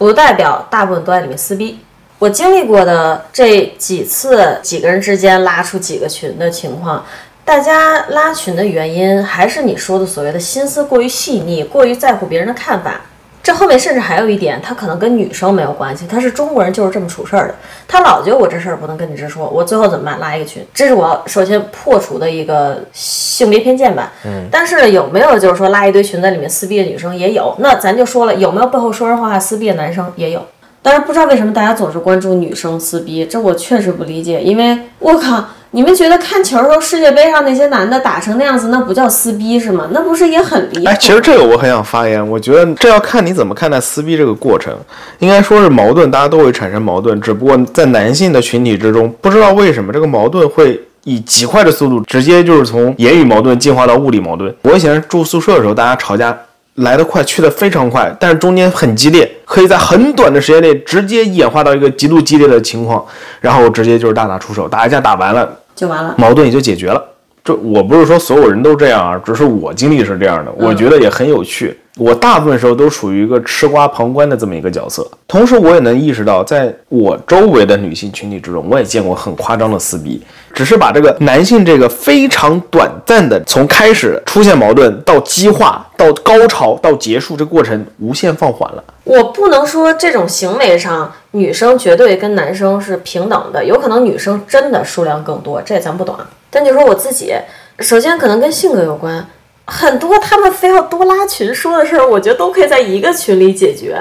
[0.00, 1.78] 不代表大部分都在里面撕逼。
[2.18, 7.04] 我经历过的这几次几个人之间拉出几个群的情况，
[7.44, 13.02] 大家拉群的原因还是你说的所谓的心思过于细腻，过于在乎别人的看法。
[13.42, 17.54] 这后面甚至还有一点，他可能跟女生没有关系，他是中国人就是这么处事儿的。
[17.88, 20.20] 他老觉得我这事儿不能跟你直说，我最后怎么办？
[20.20, 24.12] 拉一个群，这是我首先破除的一个性别偏见吧。
[24.24, 24.46] 嗯。
[24.50, 27.54] 但是呢，有没有就是说拉一堆群在里面撕逼的女生也有？
[27.58, 30.44] 那咱就说了，有没有背后说人话撕逼的男生也有？
[30.82, 34.40] 但是不知道为什么大家总是关注女生撕逼，这我确实不理解。
[34.40, 39.88] 因为我靠，你们觉得看球的时候世界杯上那些男的打成那样子，那不叫撕逼是吗？
[39.92, 40.90] 那不是也很离谱？
[40.90, 44.76] 哎，其实这个我很想发言，我觉得这要看你怎么看待撕逼这个过程。
[45.20, 54.52] 应该说是矛盾，大家都会产生矛盾，只不过在男性的群体之中，不知道为什么这个矛盾会以极快的速度，直接就是从言语矛盾进化到物理矛盾。
[54.62, 56.36] 我以前住宿舍的时候，大家吵架。
[56.80, 63.04] 来得快，去得非常快，但是中间很激烈，可以在很短的时间内直接演化到一个极度激烈的情况，
[63.40, 67.02] 然后直接就是大打出手，打一架打完了就完了，矛盾也就解决了。
[67.42, 71.74] 这我不是说所有人都这样啊，只是我经历是这样的，我觉得也很有趣。
[71.96, 88.84] 我大部分时候都处于一个吃瓜旁观的这么一个角色，同时我也能意识到，在我周围的女性群体之中，我也见过很夸张的撕逼，只是把这个男性这个非常短暂的从开始出现矛盾到激化到高潮到结束这过程无限放缓了。
[89.04, 96.16] 我不能说这种行为上女生绝对跟男生是平等的，有可能女生真的数量更多，这咱不懂。
[96.50, 97.34] 但就说我自己，
[97.78, 99.26] 首先可能跟性格有关。
[99.66, 103.96] 很多他们非要多拉群说的事儿，我觉得都可以在一个群里解决。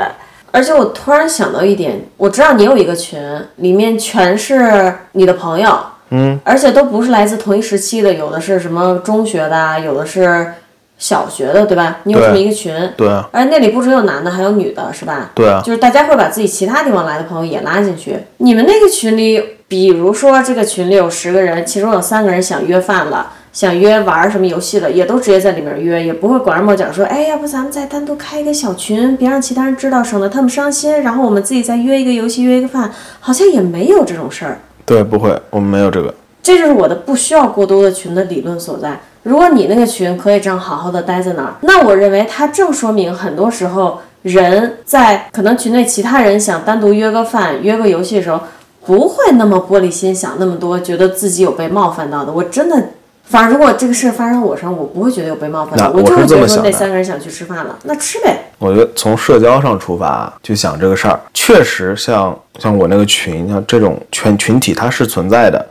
[0.51, 3.21] 而且我突然想到一点，我知道你有一个群，
[3.57, 5.79] 里面全是你的朋友，
[6.11, 10.53] 嗯，而且都不是来自同一时期的，有的是什么中学的，有的是
[10.97, 11.99] 小学的，对吧？
[12.03, 15.31] 你有这么一个群，对，而且那里不只有男的，还有女的，是吧？
[15.33, 18.17] 对啊，就是大家会把自己其他地方来的朋友也拉进去。
[18.37, 23.33] 你们那个群里，比如说这个群里有十个人，其中有三个人想约饭了。
[23.51, 31.01] 想约玩什么游戏的，也都直接在里面约，也不会拐弯抹角说，哎，要不咱们再单独开一个小群，别让其他人知道，省得他们伤心。
[31.01, 34.59] 然后我们自己再约一个游戏，约一个饭，好像也没有这种事儿。
[34.89, 36.11] 对，不会，我们没有这个。
[36.41, 38.99] 这就是我的不需要过多的群的理论所在。
[39.21, 48.41] 如果你那个群可以这样好好的待在那儿，那我认为它正说明很多时候人在可能群内其他人想单独约个饭、约个游戏的时候，
[48.83, 52.33] 不会那么玻璃心，想那么多，觉得自己有被冒犯到的。
[52.33, 52.89] 我真的。
[53.29, 58.51] 反正如果这个事发生我身上，我不会觉得有被冒犯，我就会觉得说那三个人想去吃饭了，那吃呗。
[58.57, 65.63] 我觉得从社交上出发就想这个事儿，确实像像我那个群，像这种群群体它是存在的，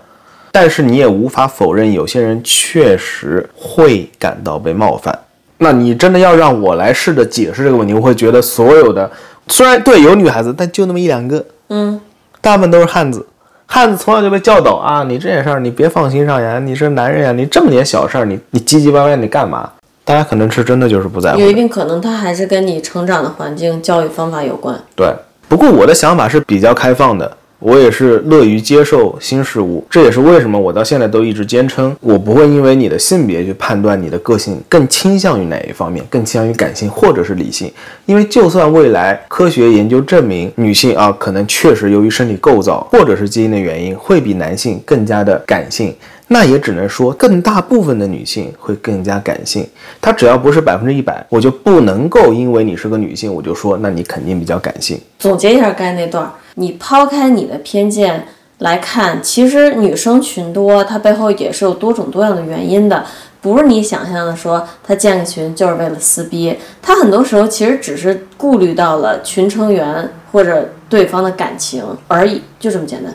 [0.53, 5.19] 但是你也无法否认有些人确实会感到被冒犯。
[5.59, 9.11] 那你真的要让我来试着解释这个问题，我会觉得所有的
[9.49, 12.01] 虽然对有女孩子，但就那么一两个，嗯，
[12.41, 13.27] 大部分都是汉子。
[13.71, 19.71] 汉子从小就被教导啊，你这件事儿你别放心上呀，你是男人呀，你这么点小事儿你你唧唧歪歪你干嘛？
[20.05, 21.39] 大家可能是真的就是不在乎。
[21.39, 24.75] 有一定可能他还是跟你成长的环境、教育方法有关。
[24.97, 25.15] 对，
[25.49, 27.31] 不过我的想法是比较开放的。
[27.61, 37.71] 我也是乐于接受新事物，这也是为什么我到现在都一直坚称，我不会因为你的性别去判断你的个性更倾向于哪一方面，更倾向于感性或者是理性。
[38.07, 45.93] 因为就算未来科学研究证明女性啊，可能确实由于身体构造或者是基因的原因，会比男性更加的感性。
[46.31, 49.67] 那也只能说，更大部分的女性会更加感性。
[49.99, 55.01] 她只要不是百分之一百，我就不能够因为你是个女性，我就说那你肯定比较感性。
[55.19, 58.27] 总结一下刚才那段，你抛开你的偏见
[58.59, 63.05] 来看，其实女生群多，它背后也是有多种多样的原因的，
[63.41, 73.15] 不是你想象的说她建个群就是为了撕逼，她很多时候其实只是顾虑到了群成员或者对方的感情而已，就这么简单。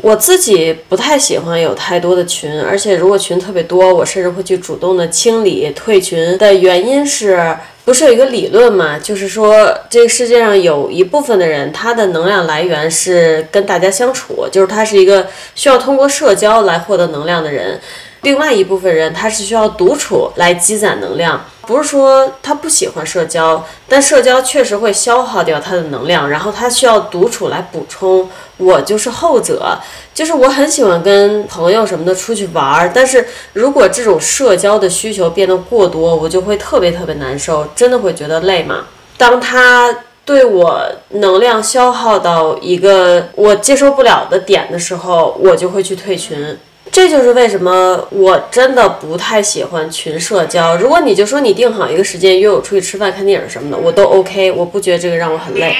[0.00, 8.96] 我自己不太喜欢有太多的群，而且如果群特别多，我甚至会去主动的清理退群的原因是，不是有一个理论嘛？
[8.96, 17.76] 就是说，这个世界上有一部分的人，他的能量来源是跟大家相处，就是他是一个需要通过社交来获得能量的人；
[18.22, 21.44] 另外一部分人，他是需要独处来积攒能量。
[21.66, 28.30] 不是说他不喜欢社交，但社交确实会消耗掉他的能量，然后他需要独处来补充。
[28.58, 29.78] 我就是后者，
[30.12, 38.84] 就是我很喜欢跟朋友什么的出去玩儿，但是如果这种社交的需求变得过多，我就会特别特别难受，真的会觉得累嘛。
[39.16, 46.58] 当他对我能量消耗到一个我接受不了的点的时候，我就会去退群。
[46.90, 50.74] 这就是为什么我真的不太喜欢群社交。
[50.76, 55.76] 如果你就说你定好一个时间约我出去吃饭、看电影什么的，我都 OK，我不觉得这个让我很累。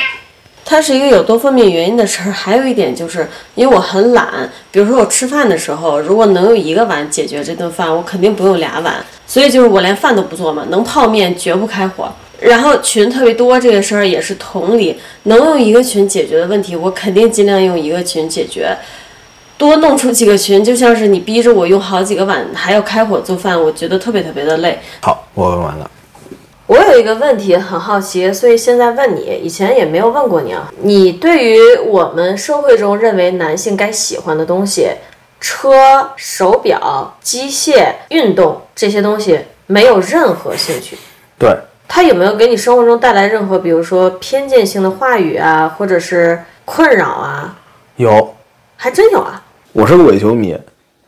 [0.71, 2.31] 它是一个有多方面原因的事儿。
[2.45, 4.27] 还有一点就是因为我很懒，
[4.71, 8.97] 比如说我吃饭的时候，如果能用一个碗解决这顿饭，我肯定不用俩碗。
[9.27, 12.13] 所以就是我连饭都不做嘛，能泡面绝不开火。
[12.41, 18.77] 然后群特别多这个事儿也是同理，能用一个群解决的问题，我肯定尽量用一个群解决。
[19.57, 24.79] 多弄出几个群，就像是你逼着我用好几个碗，还要开火做饭，我觉得特别特别的累。
[25.01, 25.91] 好，我问完了。
[26.69, 30.71] 我有一个问题很好奇，所以现在问你，以前也没有问过你啊。
[30.83, 34.91] 你对于我们社会中认为男性该喜欢的东西，
[35.41, 40.99] 车、手表、机械、运动这些东西，没有任何兴趣。
[41.39, 41.57] 对，
[41.89, 47.57] 他有没有给你生活中带来任何，比如说偏见性的话语啊，或者是困扰啊？
[47.97, 48.35] 有，
[48.77, 49.43] 还真有啊。
[49.73, 50.55] 我是个伪球迷，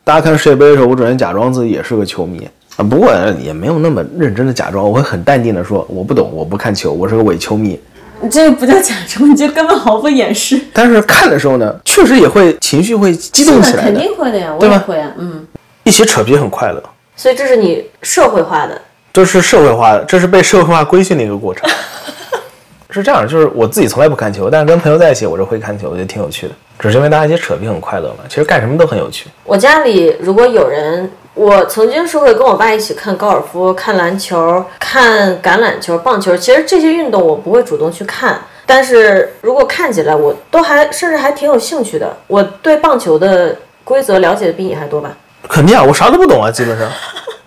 [0.05, 7.79] 大家看世界杯的时候，我准备假装自己也是个球迷啊，不过也没有那么认真的假装，我会很淡定的说我不懂，我不看球，我是个伪球迷。
[8.23, 10.61] 你这个不叫假装，你就根本毫不掩饰。
[10.73, 15.47] 但是看的时候呢，确实也会情绪会激动起来肯定会的呀，我也会啊，嗯。
[15.85, 16.83] 一起扯皮很快乐，
[17.17, 18.81] 所以这是你社会化的，
[19.13, 21.69] 这是社会化的，这是被社会化规训的一个过程。
[22.91, 26.55] 是这样，就是我自己从来不看球，但是跟朋友在一起，我就会看球，我觉得挺有趣的。
[26.79, 29.27] 只是因为大家一起扯皮很快乐嘛，其实干什么都很有趣。
[29.45, 36.37] 我家里如果有人，我曾经是会跟我爸一起看高尔夫、看篮球、看橄榄球、棒球。
[36.37, 42.15] 其实这些运动我不会主动去看，但是如果看起来，我都还甚至还挺有兴趣的。
[42.27, 45.17] 我对棒球的规则了解的比你还多吧？
[45.49, 46.87] 肯定啊，我啥都不懂啊，基本上，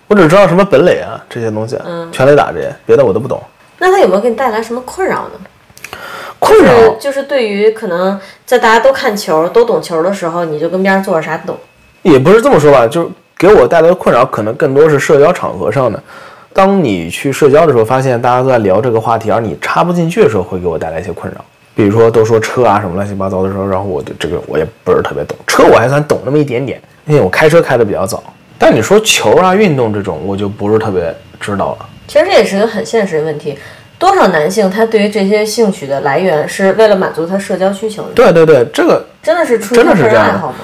[0.08, 3.40] 我只知道什么本垒啊这些东西，嗯，全垒打这些，别的我都不懂。
[3.78, 5.96] 那他有没有给你带来什么困扰呢？
[6.40, 11.56] 困扰就是对于可能在大家都看球、都懂球的时候，你就跟边上坐着啥不懂。
[12.02, 13.08] 也不是这么说吧，就是
[13.44, 16.02] 给我带来的困扰，可能更多是社交场合上的。
[16.54, 21.44] 当你去社交的时候，发现大家都在聊这个话题，而你插不进去的时候，会给我带来一些困扰。
[21.74, 25.36] 比如说都说车啊什么乱七八糟的时候，然后我对这个我也不是特别懂。
[25.46, 28.22] 车我还算懂那么一点点，因为我开车开的比较早。
[28.58, 31.86] 但你说球啊、运动这种，我就不是特别知道了。
[32.08, 33.58] 其实这也是个很现实的问题。
[33.98, 38.04] 多少男性他对于这些兴趣的来源是为了满足他社交需求？
[38.14, 40.56] 对对对，这个真的是出于个人爱好吗？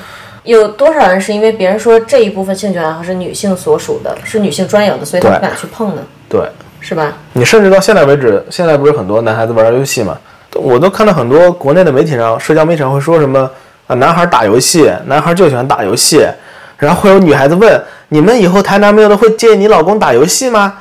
[0.44, 6.02] 有多少人是因为别人说这一部分兴趣爱好是女性所属的，是女性专有的，所以他不敢去碰呢？
[6.28, 6.40] 对，
[6.80, 7.12] 是吧？
[7.34, 10.16] 你甚至到现在为止，现在不是很多男孩子玩游戏嘛？
[10.54, 13.50] 我都看到很多国内的媒体上、社交媒体上会说什么
[13.86, 16.26] 啊，男孩打游戏，男孩就喜欢打游戏，
[16.76, 20.74] 然后会有女孩子问：你们以后谈男朋友的会介意你老公打游戏吗？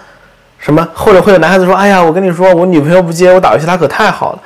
[0.58, 0.88] 什么？
[0.94, 4.40] 或者会有男孩子说：“哎呀，我跟你说，我女朋友不接我打游戏，她可太好了，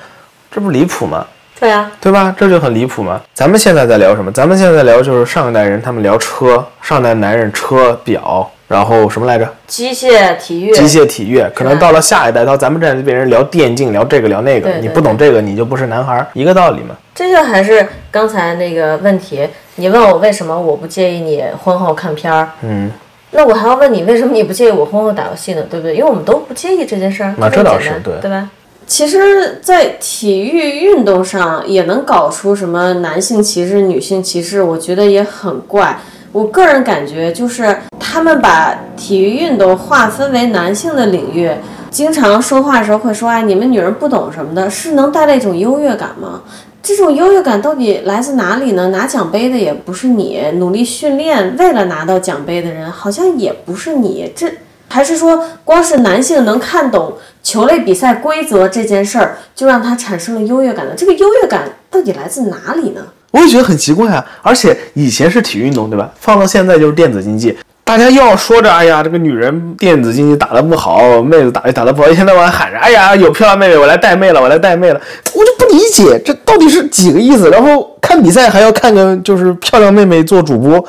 [0.51, 1.25] 这不离谱吗？”
[1.59, 2.35] 对呀，对吧？
[2.37, 3.21] 这就很离谱嘛。
[3.33, 4.31] 咱们现在在聊什么？
[4.31, 9.47] 咱们现在聊就是上一代人他们聊车，上一代男人车表，然后什么来着？
[9.65, 10.73] 机械体育。
[10.73, 14.69] 机械体育，可能到了下一代，到咱们这代人聊电竞，聊这个聊那个。
[14.81, 16.95] 你不懂这个，你就不是男孩，一个道理嘛。
[17.15, 22.49] 这就还是刚才那个问题，你问我为什么我不介意你婚后看片儿？
[22.61, 22.91] 嗯。
[23.35, 25.63] 那我还要问你，为什么你不介意我婚后打游戏呢？
[25.69, 25.95] 对不对？
[25.95, 28.49] 因为我们都不介意这件事儿，那这倒是对，对吧？
[28.85, 35.99] 其实，在体育运动上也能搞出什么男性歧视、女性歧视，我觉得也很怪。
[36.31, 41.49] 我个人感觉就是他们把体育运动划分为男性的领域，
[41.89, 46.41] 经常说话的时候会说：“哎，你们女人不懂什么的，是能带来一种优越感吗？”
[46.83, 48.89] 这种优越感到底来自哪里呢？
[48.89, 54.51] 拿奖杯的也不是你，努力训练为了拿到奖杯的人好像也不是你，这
[54.93, 60.91] 还是说光是男性能看懂球类比赛规则这件事儿，就让他产生了优越感呢？
[60.95, 63.01] 这个优越感到底来自哪里呢？
[63.31, 64.23] 我也觉得很奇怪啊！
[64.43, 66.11] 而且以前是体育运动，对吧？
[66.19, 67.57] 放到现在就是电子竞技。
[67.83, 75.01] 大家又要说着，哎呀，这个女人电子竞技打得不好，妹子打打得不好，一天到晚喊着，哎呀，有漂亮妹妹，我来带妹了，我来带妹了，
[75.33, 77.49] 我就不理解这到底是几个意思。
[77.49, 80.85] 然后看比赛还要看个就是漂亮妹妹做主播，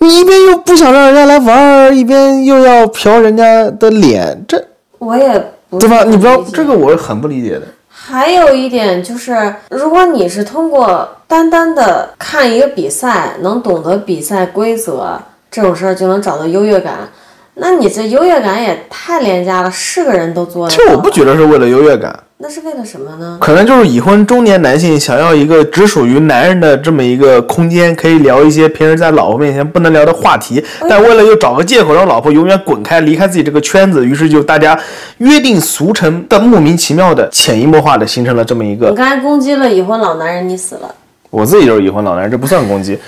[0.00, 4.62] 你一边又不想让人家来玩，一边又要嫖人家的脸，这
[4.98, 6.02] 我也对吧？
[6.04, 7.62] 你不要这个，我是很不理解的。
[7.88, 15.20] 还有一点就是，如果你是通过单单的看一个比赛，能懂得比赛规则。
[15.50, 17.08] 这种事儿就能找到优越感，
[17.54, 20.68] 那你这优越感也太廉价了，是个人都做。
[20.70, 23.36] 其实我不觉得是为了优越感，那是为了什么呢？
[23.38, 34.78] 可能就是已婚中年男性想要一个只属于男人的这么一个空间，可以聊一些平时在老婆面前不能聊的话题，但为了又找个借口让老婆永远滚开，离开自己这个圈子，于是就大家
[35.18, 38.88] 约定俗成的莫名其妙的潜移默化的形成了这么一个。
[38.88, 40.94] 你刚才攻击了已婚老男人，你死了。
[41.28, 42.98] 我自己就是已婚老男人，这不算攻击，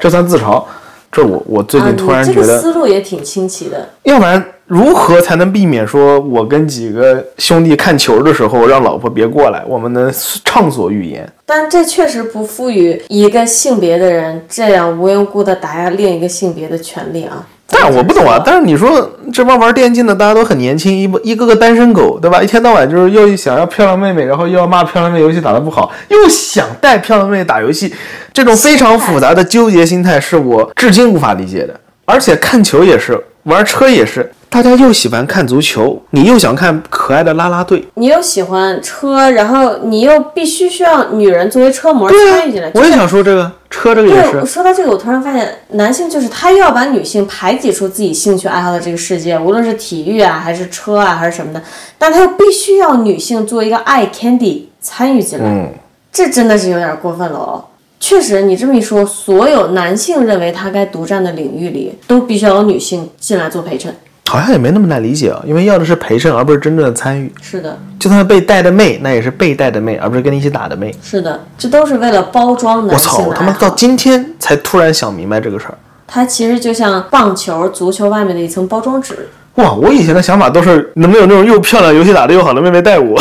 [0.00, 0.64] 这算自嘲。
[1.12, 3.86] 这我我最近突然觉得，思路也挺清奇的。
[4.04, 10.12] 要不然如何才能避免说我跟几个兄弟看球的时候让老婆别过来，我们能
[10.44, 11.26] 畅所欲言？
[11.46, 17.46] 但这确实不赋予一个性别的人这样无缘无故的打压另一个性别的权利啊。
[17.70, 22.42] 但我不懂啊，但是你说这帮玩电竞的大家都很年轻，一一个个单身狗，对吧？
[22.42, 27.94] 一天到晚就是又想要漂亮妹妹，然后又要骂漂亮妹游戏打得不好，又想带漂亮妹打游戏，
[28.32, 31.78] 这种非常复杂的纠结心态是我至今无法理解的。
[32.06, 42.70] 而且看球也是，玩车也是，大家又喜欢看足球，你又想看可爱的啦啦队，你又喜欢车，然后你又必须需要女人作为车模参与进来。
[42.74, 44.44] 我也想说这个车这个也是。
[44.44, 51.62] 说到这个，我突然发现，男性就是他又要把女性排挤出自己兴趣爱好的这个世界，无论是体育啊，还是车啊，还是什么的，
[51.96, 55.46] 但他又必须要女性做一个 eye candy 参与进来。
[55.46, 55.72] 嗯，
[56.12, 57.64] 这真的是有点过分了哦。
[58.00, 63.94] 确实，你这么一说，所有男性认为他该独占的领域里，都必须要有女性进来做陪衬。
[64.28, 67.32] 好像也没那么难理解啊，因为要的是陪衬，而不是真正的参与。
[67.40, 70.94] 是的，就算被带的妹，那也是被带的妹，而不是跟你一起打的妹。
[71.02, 73.26] 是的，这都是为了包装男性我操！
[73.26, 75.78] 我他妈到今天才突然想明白这个事儿。
[76.06, 79.28] 它其实就像棒球、足球外面的一层包装纸。
[79.54, 83.18] 哇，我以前的想法都是能不能有那种又漂亮、游戏打得又好的妹妹带我。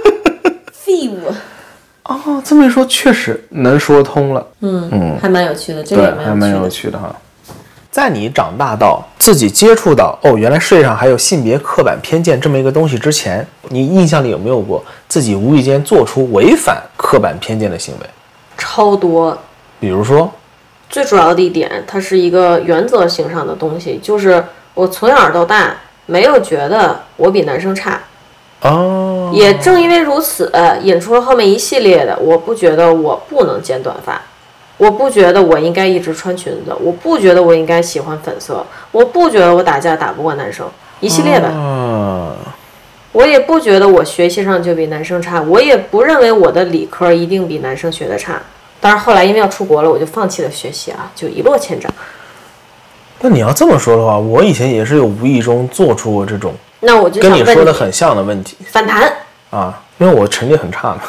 [0.70, 1.32] 废物。
[2.08, 4.46] 哦，这么一说，确实能说通了。
[4.60, 7.14] 嗯嗯，还蛮有趣的，这个也还蛮有趣的哈。
[7.90, 18.06] 在你长大到自己接触到哦，原来世界上还有性别刻板偏见这么一个东西之前，你印象里有没有过自己无意间做出违反刻板偏见的行为？
[18.58, 19.36] 超多。
[19.80, 20.30] 比如说，
[20.90, 24.44] 最主要的一点，它是一个原则性上的东西，就是
[24.74, 27.98] 我从小到大没有觉得我比男生差。
[28.62, 30.50] 哦，也正因为如此，
[30.82, 32.18] 引出了后面一系列的。
[32.18, 34.20] 我不觉得我不能剪短发，
[34.78, 40.66] 我不觉得我应该一直穿裙子，我不觉得我应该喜欢粉色，我不觉得我打架打不过男生，
[41.00, 41.52] 一系列的。
[43.12, 48.40] 我也不觉得我学习上就比男生差，我也不认为我的理科一定比男生学的差。
[48.80, 51.92] 但是后来因为要出国了，我就放弃了学习啊，就一落千丈。
[53.20, 56.52] 那你要这么说的话，我以前也是有无意中做出过这种。
[56.80, 59.10] 那我就跟你说的很像的问题，反弹
[59.56, 61.00] 啊，因为我成绩很差嘛。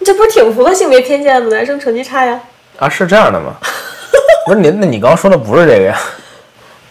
[0.00, 1.56] 你 这不挺符合性别偏见的？
[1.56, 2.40] 男生成绩差呀？
[2.80, 3.54] 啊，是这样的吗？
[4.44, 5.96] 不是你，那你刚刚说的不是这个呀？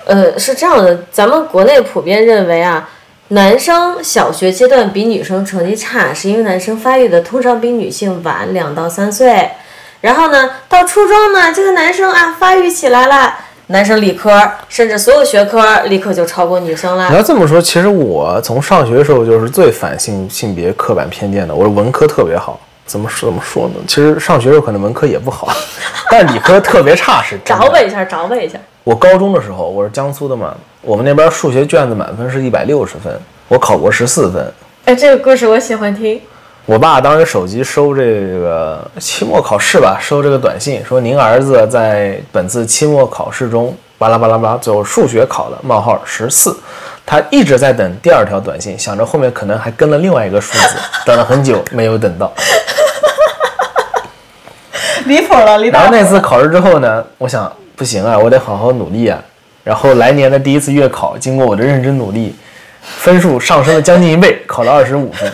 [0.05, 2.87] 呃，是这样的，咱们国内普遍认为啊，
[3.29, 9.51] 男生小学阶段比女生成绩差，是因为男生发育的通常比女性晚两到三岁，
[9.99, 13.37] 然后呢，到初中呢，这个男生啊发育起来了。
[13.69, 17.09] 男生理科，甚至所有学科立刻就超过女生了。
[17.09, 21.53] 你要这么说，其实我从上学的时候就是最反性性别刻板偏见的。
[21.53, 23.73] 我是文科特别好，怎么说怎么说呢？
[23.85, 25.49] 其实上学时候可能文科也不好，
[26.09, 27.37] 但理科特别差是。
[27.43, 28.57] 找问一下，找问一下。
[28.85, 33.13] 我高中的时候，我是江苏的嘛，我们那边数学卷子满分是一百六十分，
[33.49, 34.49] 我考过十四分。
[34.85, 36.21] 哎，这个故事我喜欢听。
[36.67, 46.53] 我爸当时手机收这个期末考试吧，收这个短信说您儿子在本次期末考试中巴拉巴拉巴拉，最后数学考了冒号十四，
[47.05, 52.33] 他一直在等第二条短信，想着后面可能还跟了另外一个数字，等了很久没有等到，
[55.07, 55.73] 离谱了，离谱。
[55.73, 59.17] 然后那次考试之后呢，我想不行啊，我得好好努力啊。
[59.63, 62.35] 然后来年的第一次月考，经过我的认真努力，
[62.81, 65.31] 分数上升了将近一倍，考了二十五分。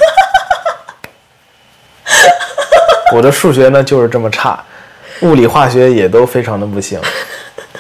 [3.13, 4.59] 我的数学呢就是这么差，
[5.21, 6.99] 物理化学也都非常的不行，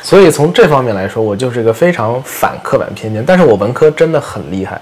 [0.03, 3.23] 所以从这方面来说，我就是一个非常反刻板偏见。
[3.25, 4.79] 但是我文科真的很厉害，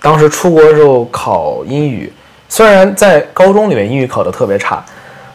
[0.00, 2.12] 当时出国的时候考英语，
[2.48, 4.84] 虽然在高中里面英语考得特别差，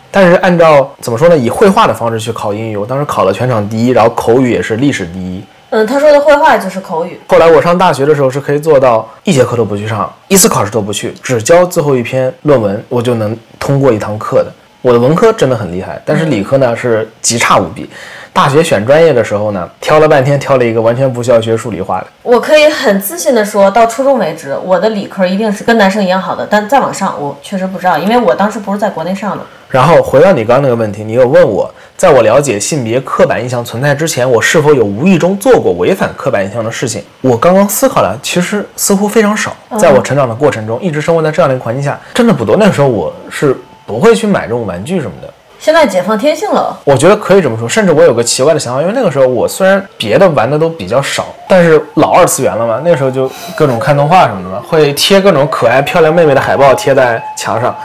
[0.10, 5.44] 但是按照怎么说呢，以绘画的方式去考英语，我当时考了全场第一，然后口语也是历史第一。
[5.70, 7.20] 嗯，他说的绘画就是口语。
[7.28, 14.52] 后来我上大学的时候是可以做到一节课都不去上，一次考试都不去，只交最后一篇论文，我就能通过一堂课的。
[14.82, 17.90] 我的文科真的很厉害，但是理科呢是极差无比。
[18.38, 22.08] 大学选专业的时候呢，挑了半天，挑了一个完全不需要学数理化的。
[22.22, 26.46] 我可以很自信的说，到初中为止，我的理科一定是跟男生一样好的。
[26.48, 29.44] 但再往上，我确实不知道，因为我当时不是在国内上的。
[29.70, 37.04] 然后回到你刚刚那个问题，你有问我，在我了解性别刻板印象存在之前，我是否有无意中做过违反刻板印象的事情？
[37.22, 39.52] 我刚刚思考了，其实似乎非常少。
[39.80, 42.56] 在我成长的过程中，一直生活在这样的一个环境下，真的不多。
[42.56, 43.58] 那个时候我是
[43.88, 45.34] 不会去买这种玩具什么的。
[45.60, 47.68] 现在解放天性了，我觉得可以这么说。
[47.68, 57.76] 甚至我有个奇怪的想法，因为那个时候我虽然别的玩的都比较少，但是老二次元了嘛，那个时候就各种看动画什么的嘛，会贴各种可爱漂亮妹妹的海报贴在墙上，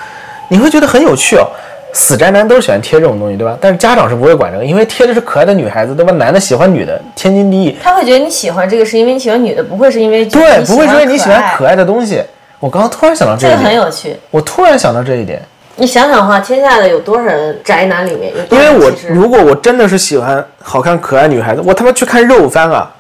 [0.49, 1.47] 你会觉得很有趣哦。
[1.95, 3.55] 死宅男都喜欢贴这种东西，对吧？
[3.61, 6.11] 但是家长是不会管这个，因为贴的是可爱的女孩子，对吧？
[6.13, 7.77] 男的喜欢女的，天经地义。
[7.83, 12.23] 他会觉得你喜欢这个是因为你喜欢女的，不会是因为对，不会是因为你喜欢可爱的东西。
[12.61, 14.17] 我刚刚突然想到这这个很，有趣。
[14.31, 15.43] 我突然想到这一点，
[15.77, 22.91] 你想想哈，天下的有多少人宅男里面有因为我如果我真的是喜欢好看可爱女孩子，我他妈去看肉番啊！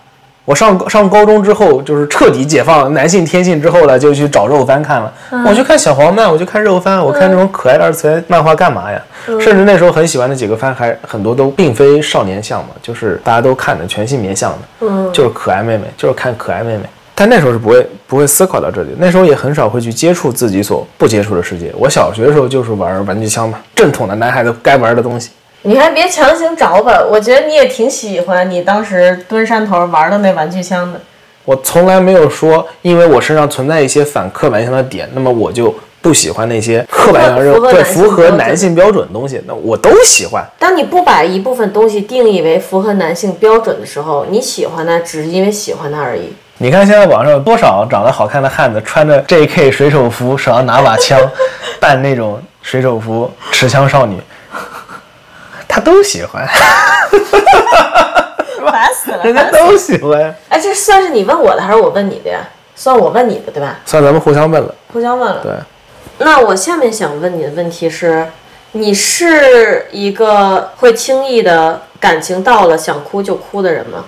[0.44, 5.12] 我上上高中之后，就是彻底解放男性天性之后了，就去找肉番看了。
[5.30, 9.00] 嗯我去看小黄漫，我去看肉番，我看这种可爱的二次元漫画干嘛呀？
[9.28, 16.84] 嗯甚至那时候很喜欢的几个番，还很多都并非少年向嘛，就是大家都看的全性别向的，嗯，就是可爱妹妹，就是看可爱妹妹。
[17.14, 21.72] 但那时候是不会不会思考到这里，那时候也很少会去接触自己所不接触的世界。
[21.78, 25.30] 我小学的时候就是玩玩具枪嘛，正统的男孩子该玩的东西。
[25.62, 31.00] 你还别强行找吧，我觉得你也挺喜欢你当时蹲山头玩的那玩具枪的。
[31.44, 40.44] 我从来没有说，因为我身上存在一些反刻板印象的点，那么我就不喜欢那些刻板印象对符合男性标准的东西，那我都喜欢。
[40.58, 46.32] 当你不把一部分东西定义为符合男性标准的时候，你喜欢它只是因为喜欢它而已。
[46.62, 49.72] 你看现在网上有多少长得好看的汉子，穿着 J.K.
[49.72, 51.18] 水手服，手上拿把枪，
[51.80, 54.22] 扮那种水手服持枪少女，
[55.66, 56.46] 他都喜欢，
[58.64, 60.32] 烦死了， 人家都喜欢。
[60.50, 62.38] 哎，这算是你问我的还是我问你的呀？
[62.76, 63.80] 算我问你的对吧？
[63.84, 65.40] 算咱们互相问了，互相问了。
[65.42, 65.52] 对，
[66.18, 68.28] 那我下面想问你的问题是：
[68.70, 74.04] 你是一个会轻易的感情到了想哭就哭的人吗？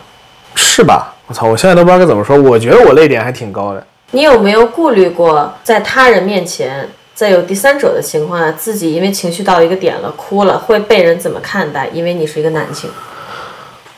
[0.55, 1.14] 是吧？
[1.27, 2.41] 我操，我现在都不知道该怎么说。
[2.41, 3.85] 我觉得我泪点还挺高的。
[4.11, 11.89] 你有没有顾虑过在他人面前，在有第三者的情况下，自己因为情绪到一个点了，哭了，会被人怎么看待？
[11.93, 12.91] 因为你是一个男性。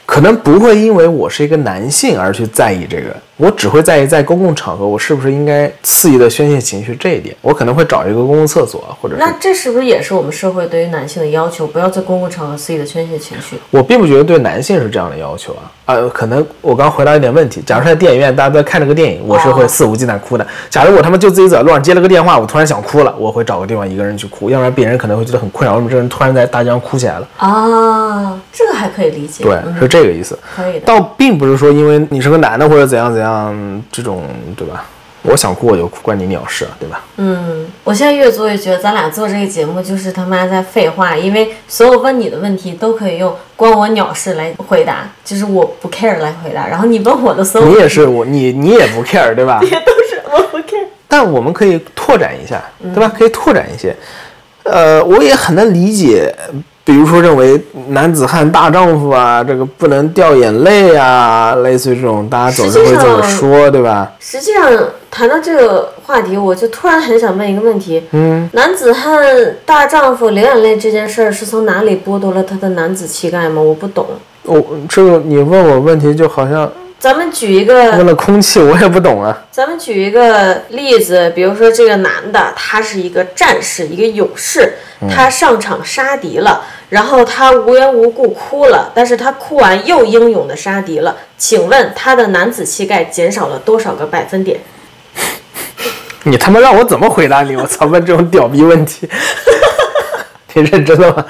[0.06, 7.36] 可能不会因为我是一个男性而去在意这个，我只会在意在公共场合我是不是应该肆意的宣泄情绪这一点。
[7.42, 11.66] 我可能会找一个公共厕所，或者那这是不是也是我们社会对于男性的要求？
[11.66, 13.56] 不要在公共场合肆意的宣泄情绪。
[13.70, 15.70] 我并不觉得对男性是这样的要求啊。
[15.84, 17.62] 啊，可能我刚回答一点问题。
[17.64, 20.44] 假如在电影院大家都在看这个电影，我是会肆无忌惮哭的。
[20.68, 27.28] 假如我他妈就自己走在路上接了个电话，我突然想哭了，我会找个地方一个人去哭，要不然别人可能会觉得很困扰，为什么这人突然在大街上哭起来了？
[27.36, 29.44] 啊，这个还可以理解。
[29.44, 30.36] 对，嗯是这个意思。
[30.56, 30.86] 可以的。
[30.86, 33.25] 倒并不是说因为你是个男的或者怎样怎样
[33.92, 34.22] 这种，
[34.56, 34.84] 对吧？
[35.22, 37.04] 我想哭我就哭，关你鸟事啊，对吧？
[37.16, 49.58] 嗯，我现在越做越觉得咱俩做这个节目就是他妈在废话，因为所有问你的问题都可以用关我鸟事来回答，就是我不 care 来回答，然后你问我的所有你也是我，你你也不 care 对吧？
[49.64, 50.86] 也都是我不 care。
[51.08, 53.12] 但我们可以拓展一下，嗯对吧？
[53.16, 53.96] 可以拓展一些。
[54.62, 56.32] 呃，我也很能理解，
[56.86, 64.12] 比如说认为男子汉大丈夫啊，这个不能掉眼泪啊，类似于这种，大家总是会这么说，对吧？
[64.20, 64.70] 实际上
[65.10, 69.20] 谈到这个话题，我就突然很想问一个问题：嗯，男子汉
[69.64, 73.60] 大丈夫流眼泪这件事儿是从哪里剥夺了他的男子气概吗？
[73.60, 74.06] 我不懂。
[74.44, 79.44] 我、这个你问我问题，就好像咱们举一个问了空气，我也不懂啊。
[79.50, 84.74] 咱们举一个例子，比如说这个男的，他是一个战士，一个勇士，
[85.10, 94.58] 他上场杀敌了，然后他无缘无故哭了，但是他哭完又英勇的杀敌了，请问他的男子气概减少了多少个百分点？
[96.24, 97.54] 你他妈让我怎么回答你？
[97.54, 99.08] 我操，问这种屌逼问题，
[100.54, 101.24] 你认真的吗？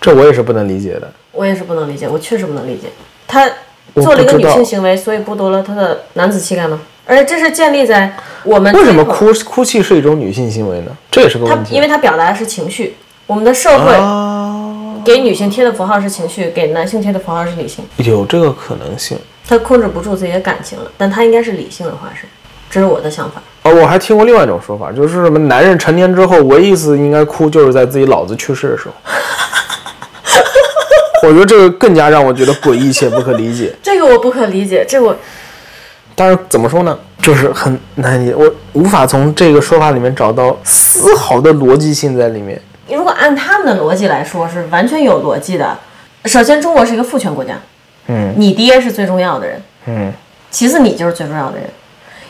[0.00, 1.12] 这我也是不能理解的。
[1.32, 2.88] 我也是不能理解，我确实不能理解，
[3.28, 3.52] 他我
[3.94, 6.80] 做了一个女性行为，所以剥夺了他的男子气概吗？
[7.06, 8.12] 而且这是建立在
[8.44, 10.92] 我们为什么哭哭泣是一种女性行为呢？
[11.10, 11.74] 这也是个他问题。
[11.74, 12.94] 因为他表达的是情绪，
[13.26, 17.84] 我们的社会啊，给女性贴的符号是情绪，给男性贴的符号是理性。
[17.96, 19.18] 有这个可能性。
[19.48, 22.28] 他控制不住自己的感情了，但他应该是理性的化身，
[22.70, 23.42] 这是我的想法。
[23.64, 28.94] 哦，我还听过另外一种说法，就是什么男人成年之后唯一一次应该哭，就是在自己老子去世的时候。
[31.22, 33.74] 我觉得这个更加让我觉得诡异且不可理解。
[33.82, 35.16] 这个我不可理解，这个我
[36.14, 42.60] 但是怎么说呢，就是很难理解，我无法从这个说法里面找到丝毫的逻辑性在里面。
[42.88, 45.78] 如果按他们的逻辑来说是完全有逻辑的。
[46.24, 47.54] 首先，中国是一个父权国家，
[48.08, 50.12] 嗯你爹是最重要的人，嗯，
[50.50, 51.66] 其次你就是最重要的人，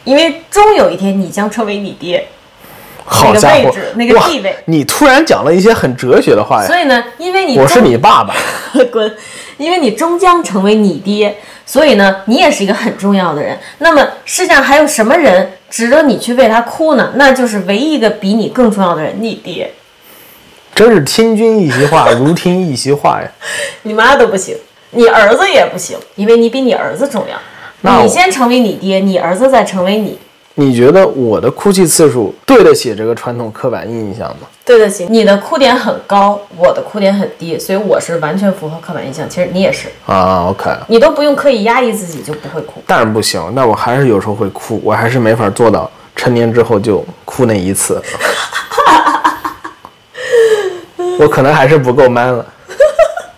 [0.04, 2.26] 因为终有一天你将成为你爹。
[3.12, 6.66] 好家伙那个位置，那个哇地位你突然讲了一些很哲学的话呀！
[6.66, 8.34] 所以呢，因为你我是你爸爸，
[8.92, 9.16] 滚，
[9.58, 11.36] 因为你终将成为你爹，
[11.66, 13.58] 所以呢，你也是一个很重要的人。
[13.78, 17.12] 那么世界上还有什么人值得你去为他哭呢？
[17.16, 19.72] 那就是唯一一个比你更重要的人，你爹。
[20.72, 23.28] 真是听君一席话，如听一席话呀！
[23.82, 24.56] 你妈都不行，
[24.92, 27.36] 你儿子也不行，因为你比你儿子重要。
[28.02, 30.18] 你先成为你爹，你儿子再成为你。
[30.54, 34.48] 你觉得我的哭泣次数对得起这个传统刻板印象吗？
[34.64, 39.28] 对得起你的哭点很高，我的哭点很低，所以我是完全符合刻板印象。
[39.28, 42.82] 其实你也是，啊，OK，你都不用刻意压抑自己就不会哭。
[42.86, 48.02] 当然不行，那我还是有时候会哭，我还是没法做到成年之后就哭那一次。
[51.18, 52.46] 我可能还是不够 man 了。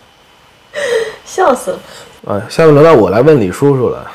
[1.25, 1.79] 笑死了。
[2.27, 4.05] 啊，下面轮到我来问李叔叔了，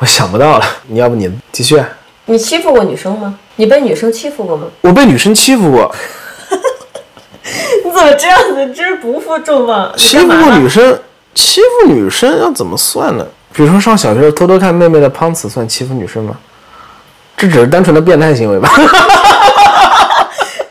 [0.00, 1.78] 我想不到了，你要不你继续？
[2.24, 3.38] 你欺负过女生吗？
[3.56, 4.66] 你被女生欺负过吗？
[4.80, 5.94] 我被女生欺负过，
[7.84, 8.64] 你怎么这样子？
[8.64, 9.94] 你真是不负众望。
[9.98, 10.98] 欺负过女生，
[11.34, 13.26] 欺负女生要怎么算呢？
[13.52, 16.34] 比如说上小学偷偷看妹妹的胖子，算欺负女生吗？
[17.36, 18.70] 这只是单纯的变态行为吧？
[18.76, 18.82] 你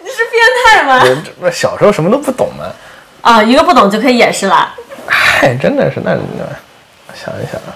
[0.09, 0.99] 是变态吗？
[1.03, 1.15] 这
[1.45, 2.65] 这小时候什么都不懂嘛。
[3.21, 4.73] 啊，一个不懂就可以掩饰了。
[5.05, 6.45] 嗨，真的是那那，
[7.13, 7.75] 想一想啊，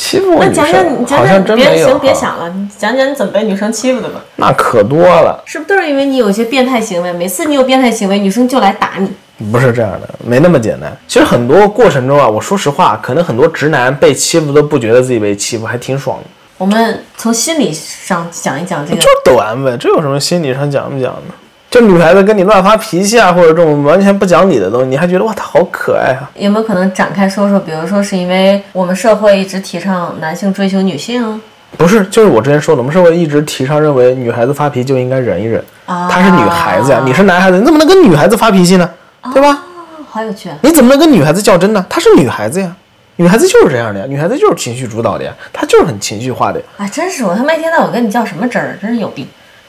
[0.00, 4.18] 欺负我女那讲讲你生讲好像真讲别没有行别想了，你讲讲你怎么被女生欺负的吧？
[4.36, 7.12] 那可多了，是不是都是因为你有一些变态行为？
[7.12, 9.12] 每次你有变态行为，女生就来打你。
[9.52, 10.90] 不是这样的，没那么简单。
[11.06, 16.24] 其实很多过程中啊，我说实话，可能很多直男被欺负都不觉得自己被欺负，还挺爽的，
[16.56, 19.02] 我们从心理上讲一讲这个就。
[19.02, 21.34] 是抖 M 呗，这有什么心理上讲不讲的？
[21.70, 26.28] 就女孩子跟你乱发脾气啊，或者这种完全不讲理的东西，你还觉得哇，她好可爱啊？
[26.34, 27.60] 有没有可能展开说说？
[27.60, 31.40] 比如说，是因为我们社会一直提倡男性追求女性
[31.78, 36.08] 不是，就是我之前说的，我们社会一直提倡认为女孩子发脾气就应该忍一忍，啊？
[36.10, 38.90] 她是女孩子呀，你是男孩子，你怎么能跟女孩子发脾气呢？
[39.32, 39.50] 对吧？
[39.50, 39.62] 啊
[40.10, 40.56] 好有趣啊。
[40.62, 41.86] 你怎么能跟女孩子较真呢？
[41.88, 42.74] 她是女孩子呀，
[43.14, 46.66] 女孩子就是这样的呀，女孩子就是情绪主导的呀，她就是很情绪化的呀。
[46.78, 49.24] 啊，真是我他妈一天到晚跟你较什么真儿，真是有病。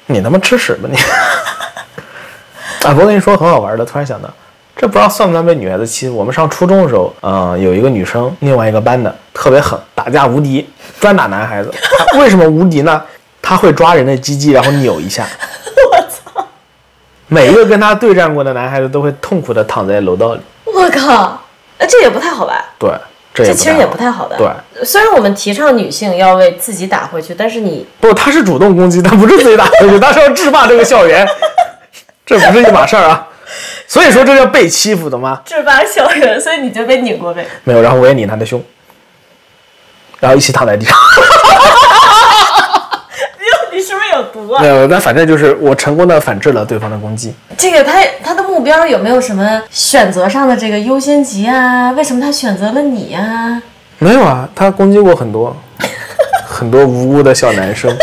[0.08, 0.98] 你他妈吃屎吧你！
[2.84, 4.30] 啊，不过跟你说很好玩的，突然想到，
[4.76, 6.16] 这不知道算不算被女孩子欺负？
[6.16, 10.68] 我们上初中的时候，嗯、有一个女生，另外一个班的特别狠，打架无敌，
[11.00, 11.72] 专打男孩子。
[12.10, 13.02] 她为什么无敌呢？
[13.42, 15.26] 她会抓人的鸡鸡，然后扭一下。
[15.92, 16.46] 我操！
[17.28, 20.42] 每一个跟她对战过的男孩子都会痛苦的躺在楼道里。
[20.66, 21.40] 我靠，
[21.78, 22.66] 那这也不太好吧？
[22.80, 22.90] 对，
[23.34, 24.36] 这这其实也不太好的。
[24.38, 24.50] 对，
[24.84, 31.28] 虽然我们提倡女性要为自己打回去，但是你不，他是主动攻击，他不是自己打回去，他是要制霸这个校园，
[32.26, 33.28] 这不是一码事儿啊。
[33.88, 35.42] 所以说这叫被欺负的吗？
[35.44, 37.46] 制霸校园，所以你就被拧过呗。
[37.64, 38.64] 没有，然后我也拧他的胸，
[40.20, 40.96] 然后一起躺在地上。
[43.74, 44.68] 你是不是有毒啊没？
[44.68, 47.34] 有，那反正就是我成功的反制了对方的攻击。
[47.58, 51.92] 这个他他的目标有没有什么选择上的这个优先级啊？
[51.92, 53.62] 为什么他选择了你呀、
[53.98, 55.56] 没有啊，他攻击过很多
[56.48, 57.94] 很多无辜的小男生。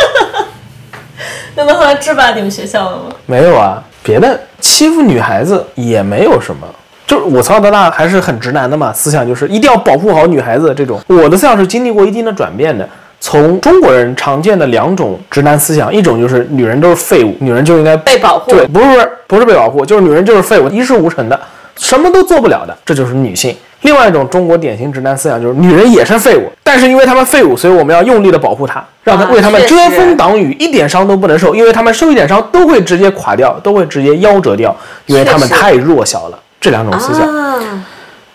[1.55, 3.05] 那他后来制霸你们学校了吗？
[3.27, 6.67] 没有啊，别的欺负女孩子也没有什么。
[7.07, 11.01] 就是我从小到大还是很直男的嘛，思想就是一定要保护好女孩子这种。
[11.07, 12.87] 我的思想是经历过一定的转变的。
[13.21, 21.41] 从中国人常见的两种直男思想，一种就是女人都是废物，女人就应该被保护对，不是不是被保护，就是女人就是废物，一事无成的，
[21.77, 23.57] 什么都做不了的，这就是女性。
[23.83, 34.75] 另外一种中国典型直男思想就是女人也是废物，但是因为她们废物，所以我们要用力的保护她，让她啊为她们遮风挡雨，一点伤都不能受，因为她们受一点伤都会直接垮掉，都会直接夭折掉，
[35.07, 36.39] 因为她们太弱小了。
[36.61, 37.85] 这两种思想，啊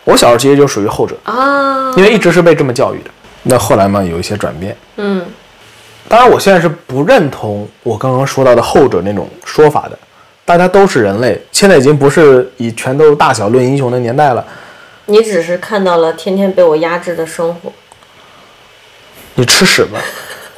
[0.05, 3.09] 我小时候其实就属于后者，啊，因为一直是被这么教育的。
[3.43, 4.75] 那后来嘛，有一些转变。
[4.95, 5.21] 嗯，
[6.07, 9.99] 当然，我现在是不认同我刚刚说到的后者那种说法的。
[10.45, 14.45] 大家都是人类，现在已经不是以拳头大小论英雄的年代了。
[15.05, 17.71] 你只是看到了天天被我压制的生活。
[19.35, 19.99] 你吃屎吧！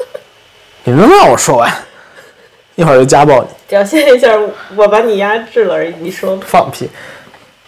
[0.84, 1.74] 你能让我说完？
[2.76, 4.38] 一会儿就家暴你，表现一下
[4.76, 5.94] 我把你压制了而已。
[6.00, 6.38] 你说。
[6.46, 6.90] 放屁。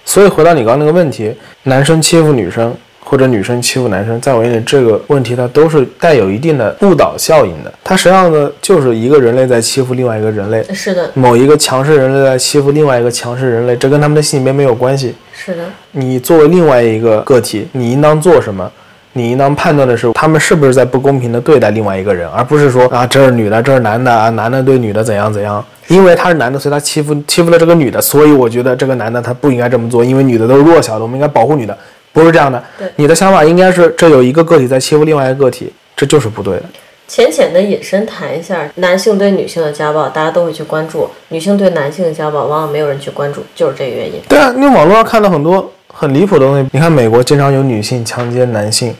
[0.03, 2.75] 所以回到你刚刚那个问题，男生欺负女生
[3.09, 7.73] 或者女生欺负男生，在我眼里这个问题它都是带有一定的误导效应的。
[7.81, 15.15] 它实际上呢，就是一个人类在欺负另外一个人类，是的，某一个强势人类在欺负另外一个强势人类，这跟他们的性别没有关系。
[15.33, 18.69] 是的，你作为另外一个个体，你应当做什么？
[19.13, 25.63] 你应当判断的是，他们是不是在不公平的对待另外一个人，而不是说啊，这是女的，这是男的啊，男的对女的怎样怎样。
[25.87, 31.75] 因为他是男的，所以他欺负欺负了这个女的，所以我觉得这个男的他不应该这么做，因为女的都是弱小的，我们应该保护女的，
[32.17, 32.87] 不是这样的对。
[32.95, 36.63] 你的想法应该是，这有一个个体在欺负另外一个个体，这就是不对的。
[37.07, 44.19] 浅浅的引申谈一下，男性对女性的家暴，大家都会去关注；女性对男性的家暴，往往没有人去关注，就是这个原因。
[44.27, 48.93] 对啊，你网络上看到很多很离谱的东西，你看美国经常有女性强奸男性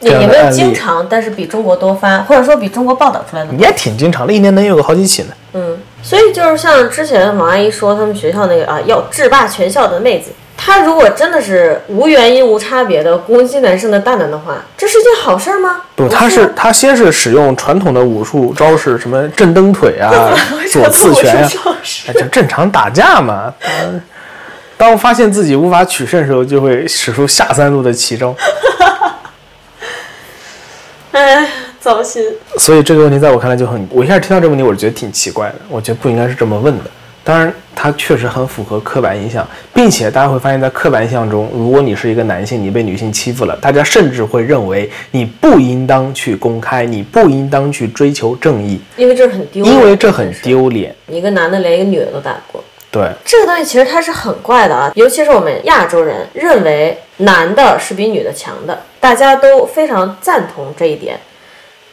[0.00, 3.58] 这也也没有经常，但是比中国多发，或者说比中国报道出来的多。
[3.58, 5.28] 也挺经常的，一年能有个好几起呢。
[5.52, 10.32] 嗯，所以就是像之前王阿姨说，他们学校那个啊要制霸全校的妹子，
[10.64, 15.80] 他如果真的是无原因、无差别的攻击男生的蛋蛋的话，这是一件好事吗？
[15.96, 20.32] 不，他是他先是使用传统的武术招式，什么震蹬腿啊、
[20.70, 21.48] 左刺拳呀、
[22.06, 23.52] 哎，就正常打架嘛。
[24.76, 28.32] 当当发现自己无法取胜的时候，就会使出下三路的奇招。
[31.10, 31.44] 哎，
[31.80, 32.24] 糟心。
[32.56, 36.84] 所以这个问题在我看来就很，我一开始听到这个问题，我是觉得挺奇怪的，我觉得不应该是这么问的。
[37.24, 50.94] 当然，它确实很符合刻板印象，并且大家会发现，在刻板印象中，如果你是一个男性，你被女性欺负了，大家甚至会认为你不应当去公开，你不应当去追求正义，因为这很丢，因为这很丢脸。
[51.06, 61.18] 一个男的连一个女的都打不过，对这个东西其实它是很怪的啊，尤其是我们亚洲人认为男的是比女的强的，大家都非常赞同这一点。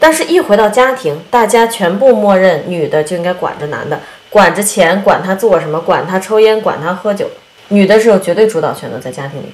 [0.02, 4.00] 但是，一回到家庭，大家全部默认女的就应该管着男的。
[4.30, 7.28] 管着钱，管他做什么，管他抽烟，管他喝酒，
[7.70, 9.52] 女的是有绝对主导权的，在家庭里。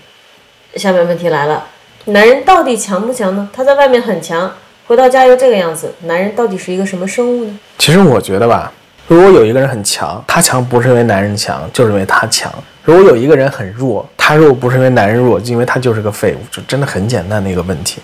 [0.76, 1.66] 下面问题来了，
[2.06, 3.50] 男人到底强不强呢？
[3.54, 4.52] 他在外面很强，
[4.88, 7.60] 回到家又这个样子，男人到底是一个什么生物呢？
[7.78, 8.70] 其实我觉得吧，
[9.08, 12.52] 如果有一个人很强，他强不是因为男人强，就是因为他强；
[12.84, 18.02] 如果有一个人很弱，他弱不是因为男人弱，就因为他就是个废物，就真的很简单的一个问题，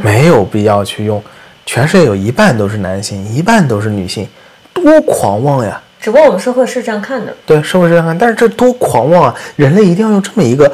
[0.00, 1.20] 没有必要去用
[1.66, 4.28] 全世界有一半都是男性，一半都是女性，
[4.72, 5.82] 多狂妄呀！
[6.02, 9.34] 只不过我们社会是这样看的，对社会是这样看，但是这多狂妄啊！
[9.54, 10.70] 人类一定要用这么一个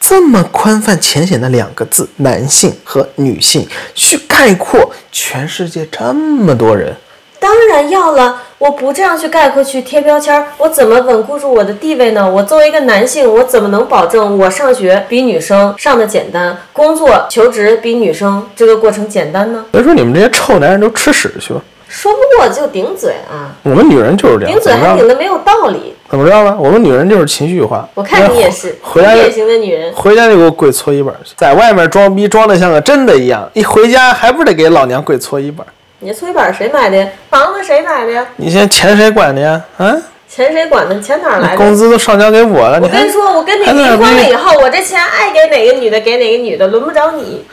[0.00, 6.96] 这么宽泛浅显的两个字“男性”和“女性”去概括全世界这么多人？
[7.38, 8.42] 当然要了！
[8.58, 12.30] 我不这样去概括、去贴标签，我怎么稳固住我的地位呢？
[12.30, 19.64] 我作为一个男性，我怎么能保证我上学比女生上的简单，工作求职比女生这个过程简单呢？
[19.72, 21.60] 所以说，你们这些臭男人都吃屎去吧！
[21.90, 23.50] 说不过就顶嘴啊！
[23.64, 25.96] 我们女人就是这样，顶嘴还顶的没有道理。
[26.08, 26.56] 怎么着呢？
[26.56, 27.86] 我们女人就是情绪化。
[27.94, 29.92] 我看你也是，回家典型的女人。
[29.92, 35.66] 回家就给我跪搓衣板去，在外面装逼装的像个真的一样，一回家还不得给老娘跪搓衣板？
[35.98, 37.08] 你搓衣板谁买的？
[37.28, 38.24] 房子谁买的呀？
[38.36, 39.60] 你现在钱谁管的呀？
[39.76, 39.96] 啊？
[40.28, 41.00] 钱谁管的？
[41.00, 41.56] 钱哪来的？
[41.56, 42.78] 工资都上交给我了。
[42.80, 47.44] 我跟你说，我跟你离婚了以后，我这钱爱给哪个女的给哪个女的，轮不着你。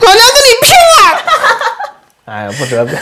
[0.00, 1.22] 老娘跟你拼了！
[2.28, 2.94] 哎呀，不折腾。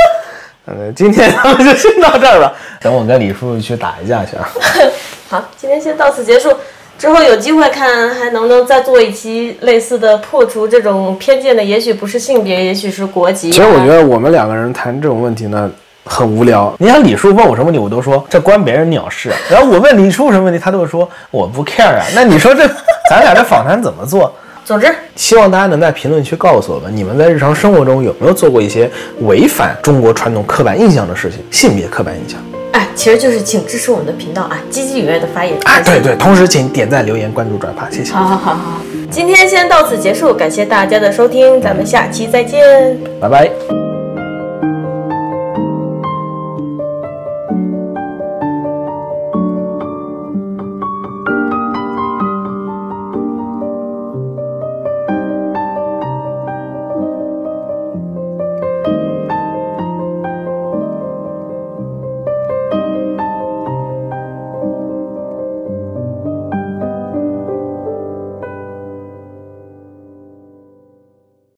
[0.66, 2.50] 嗯，今天咱们就先到这儿吧。
[2.80, 4.48] 等我跟李叔去打一架去啊。
[5.28, 6.50] 好，今天先到此结束。
[6.96, 13.50] 之后有机会看还能不能再做一期类似的破除这种偏见的，也许不是性别，也许是国籍。
[13.50, 15.70] 其实我觉得我们两个人谈这种问题呢，
[16.06, 16.74] 很无聊。
[16.78, 19.30] 你看李叔问我什么问题，我都说这关别人鸟事。
[19.50, 22.06] 然后我问李叔什么问题，他都会说我不 care 啊。
[22.14, 22.66] 那你说这
[23.10, 24.34] 咱俩这访谈怎么做？
[24.64, 28.90] 总之，希望大家能在评论区告诉我们，你们在日常生活中有没有做过一些
[29.20, 32.40] 违反中国传统刻板印象的事情，性别刻板印象。
[32.72, 35.54] 哎，其实就是请支持我们的频道啊，积极踊跃的发言。
[35.64, 38.12] 哎，对对，同时请点赞、留言、关注、转发，谢谢。
[38.12, 43.83] 好好好好，今天先到此结束，感谢大家的收听，咱们下期再见，拜拜。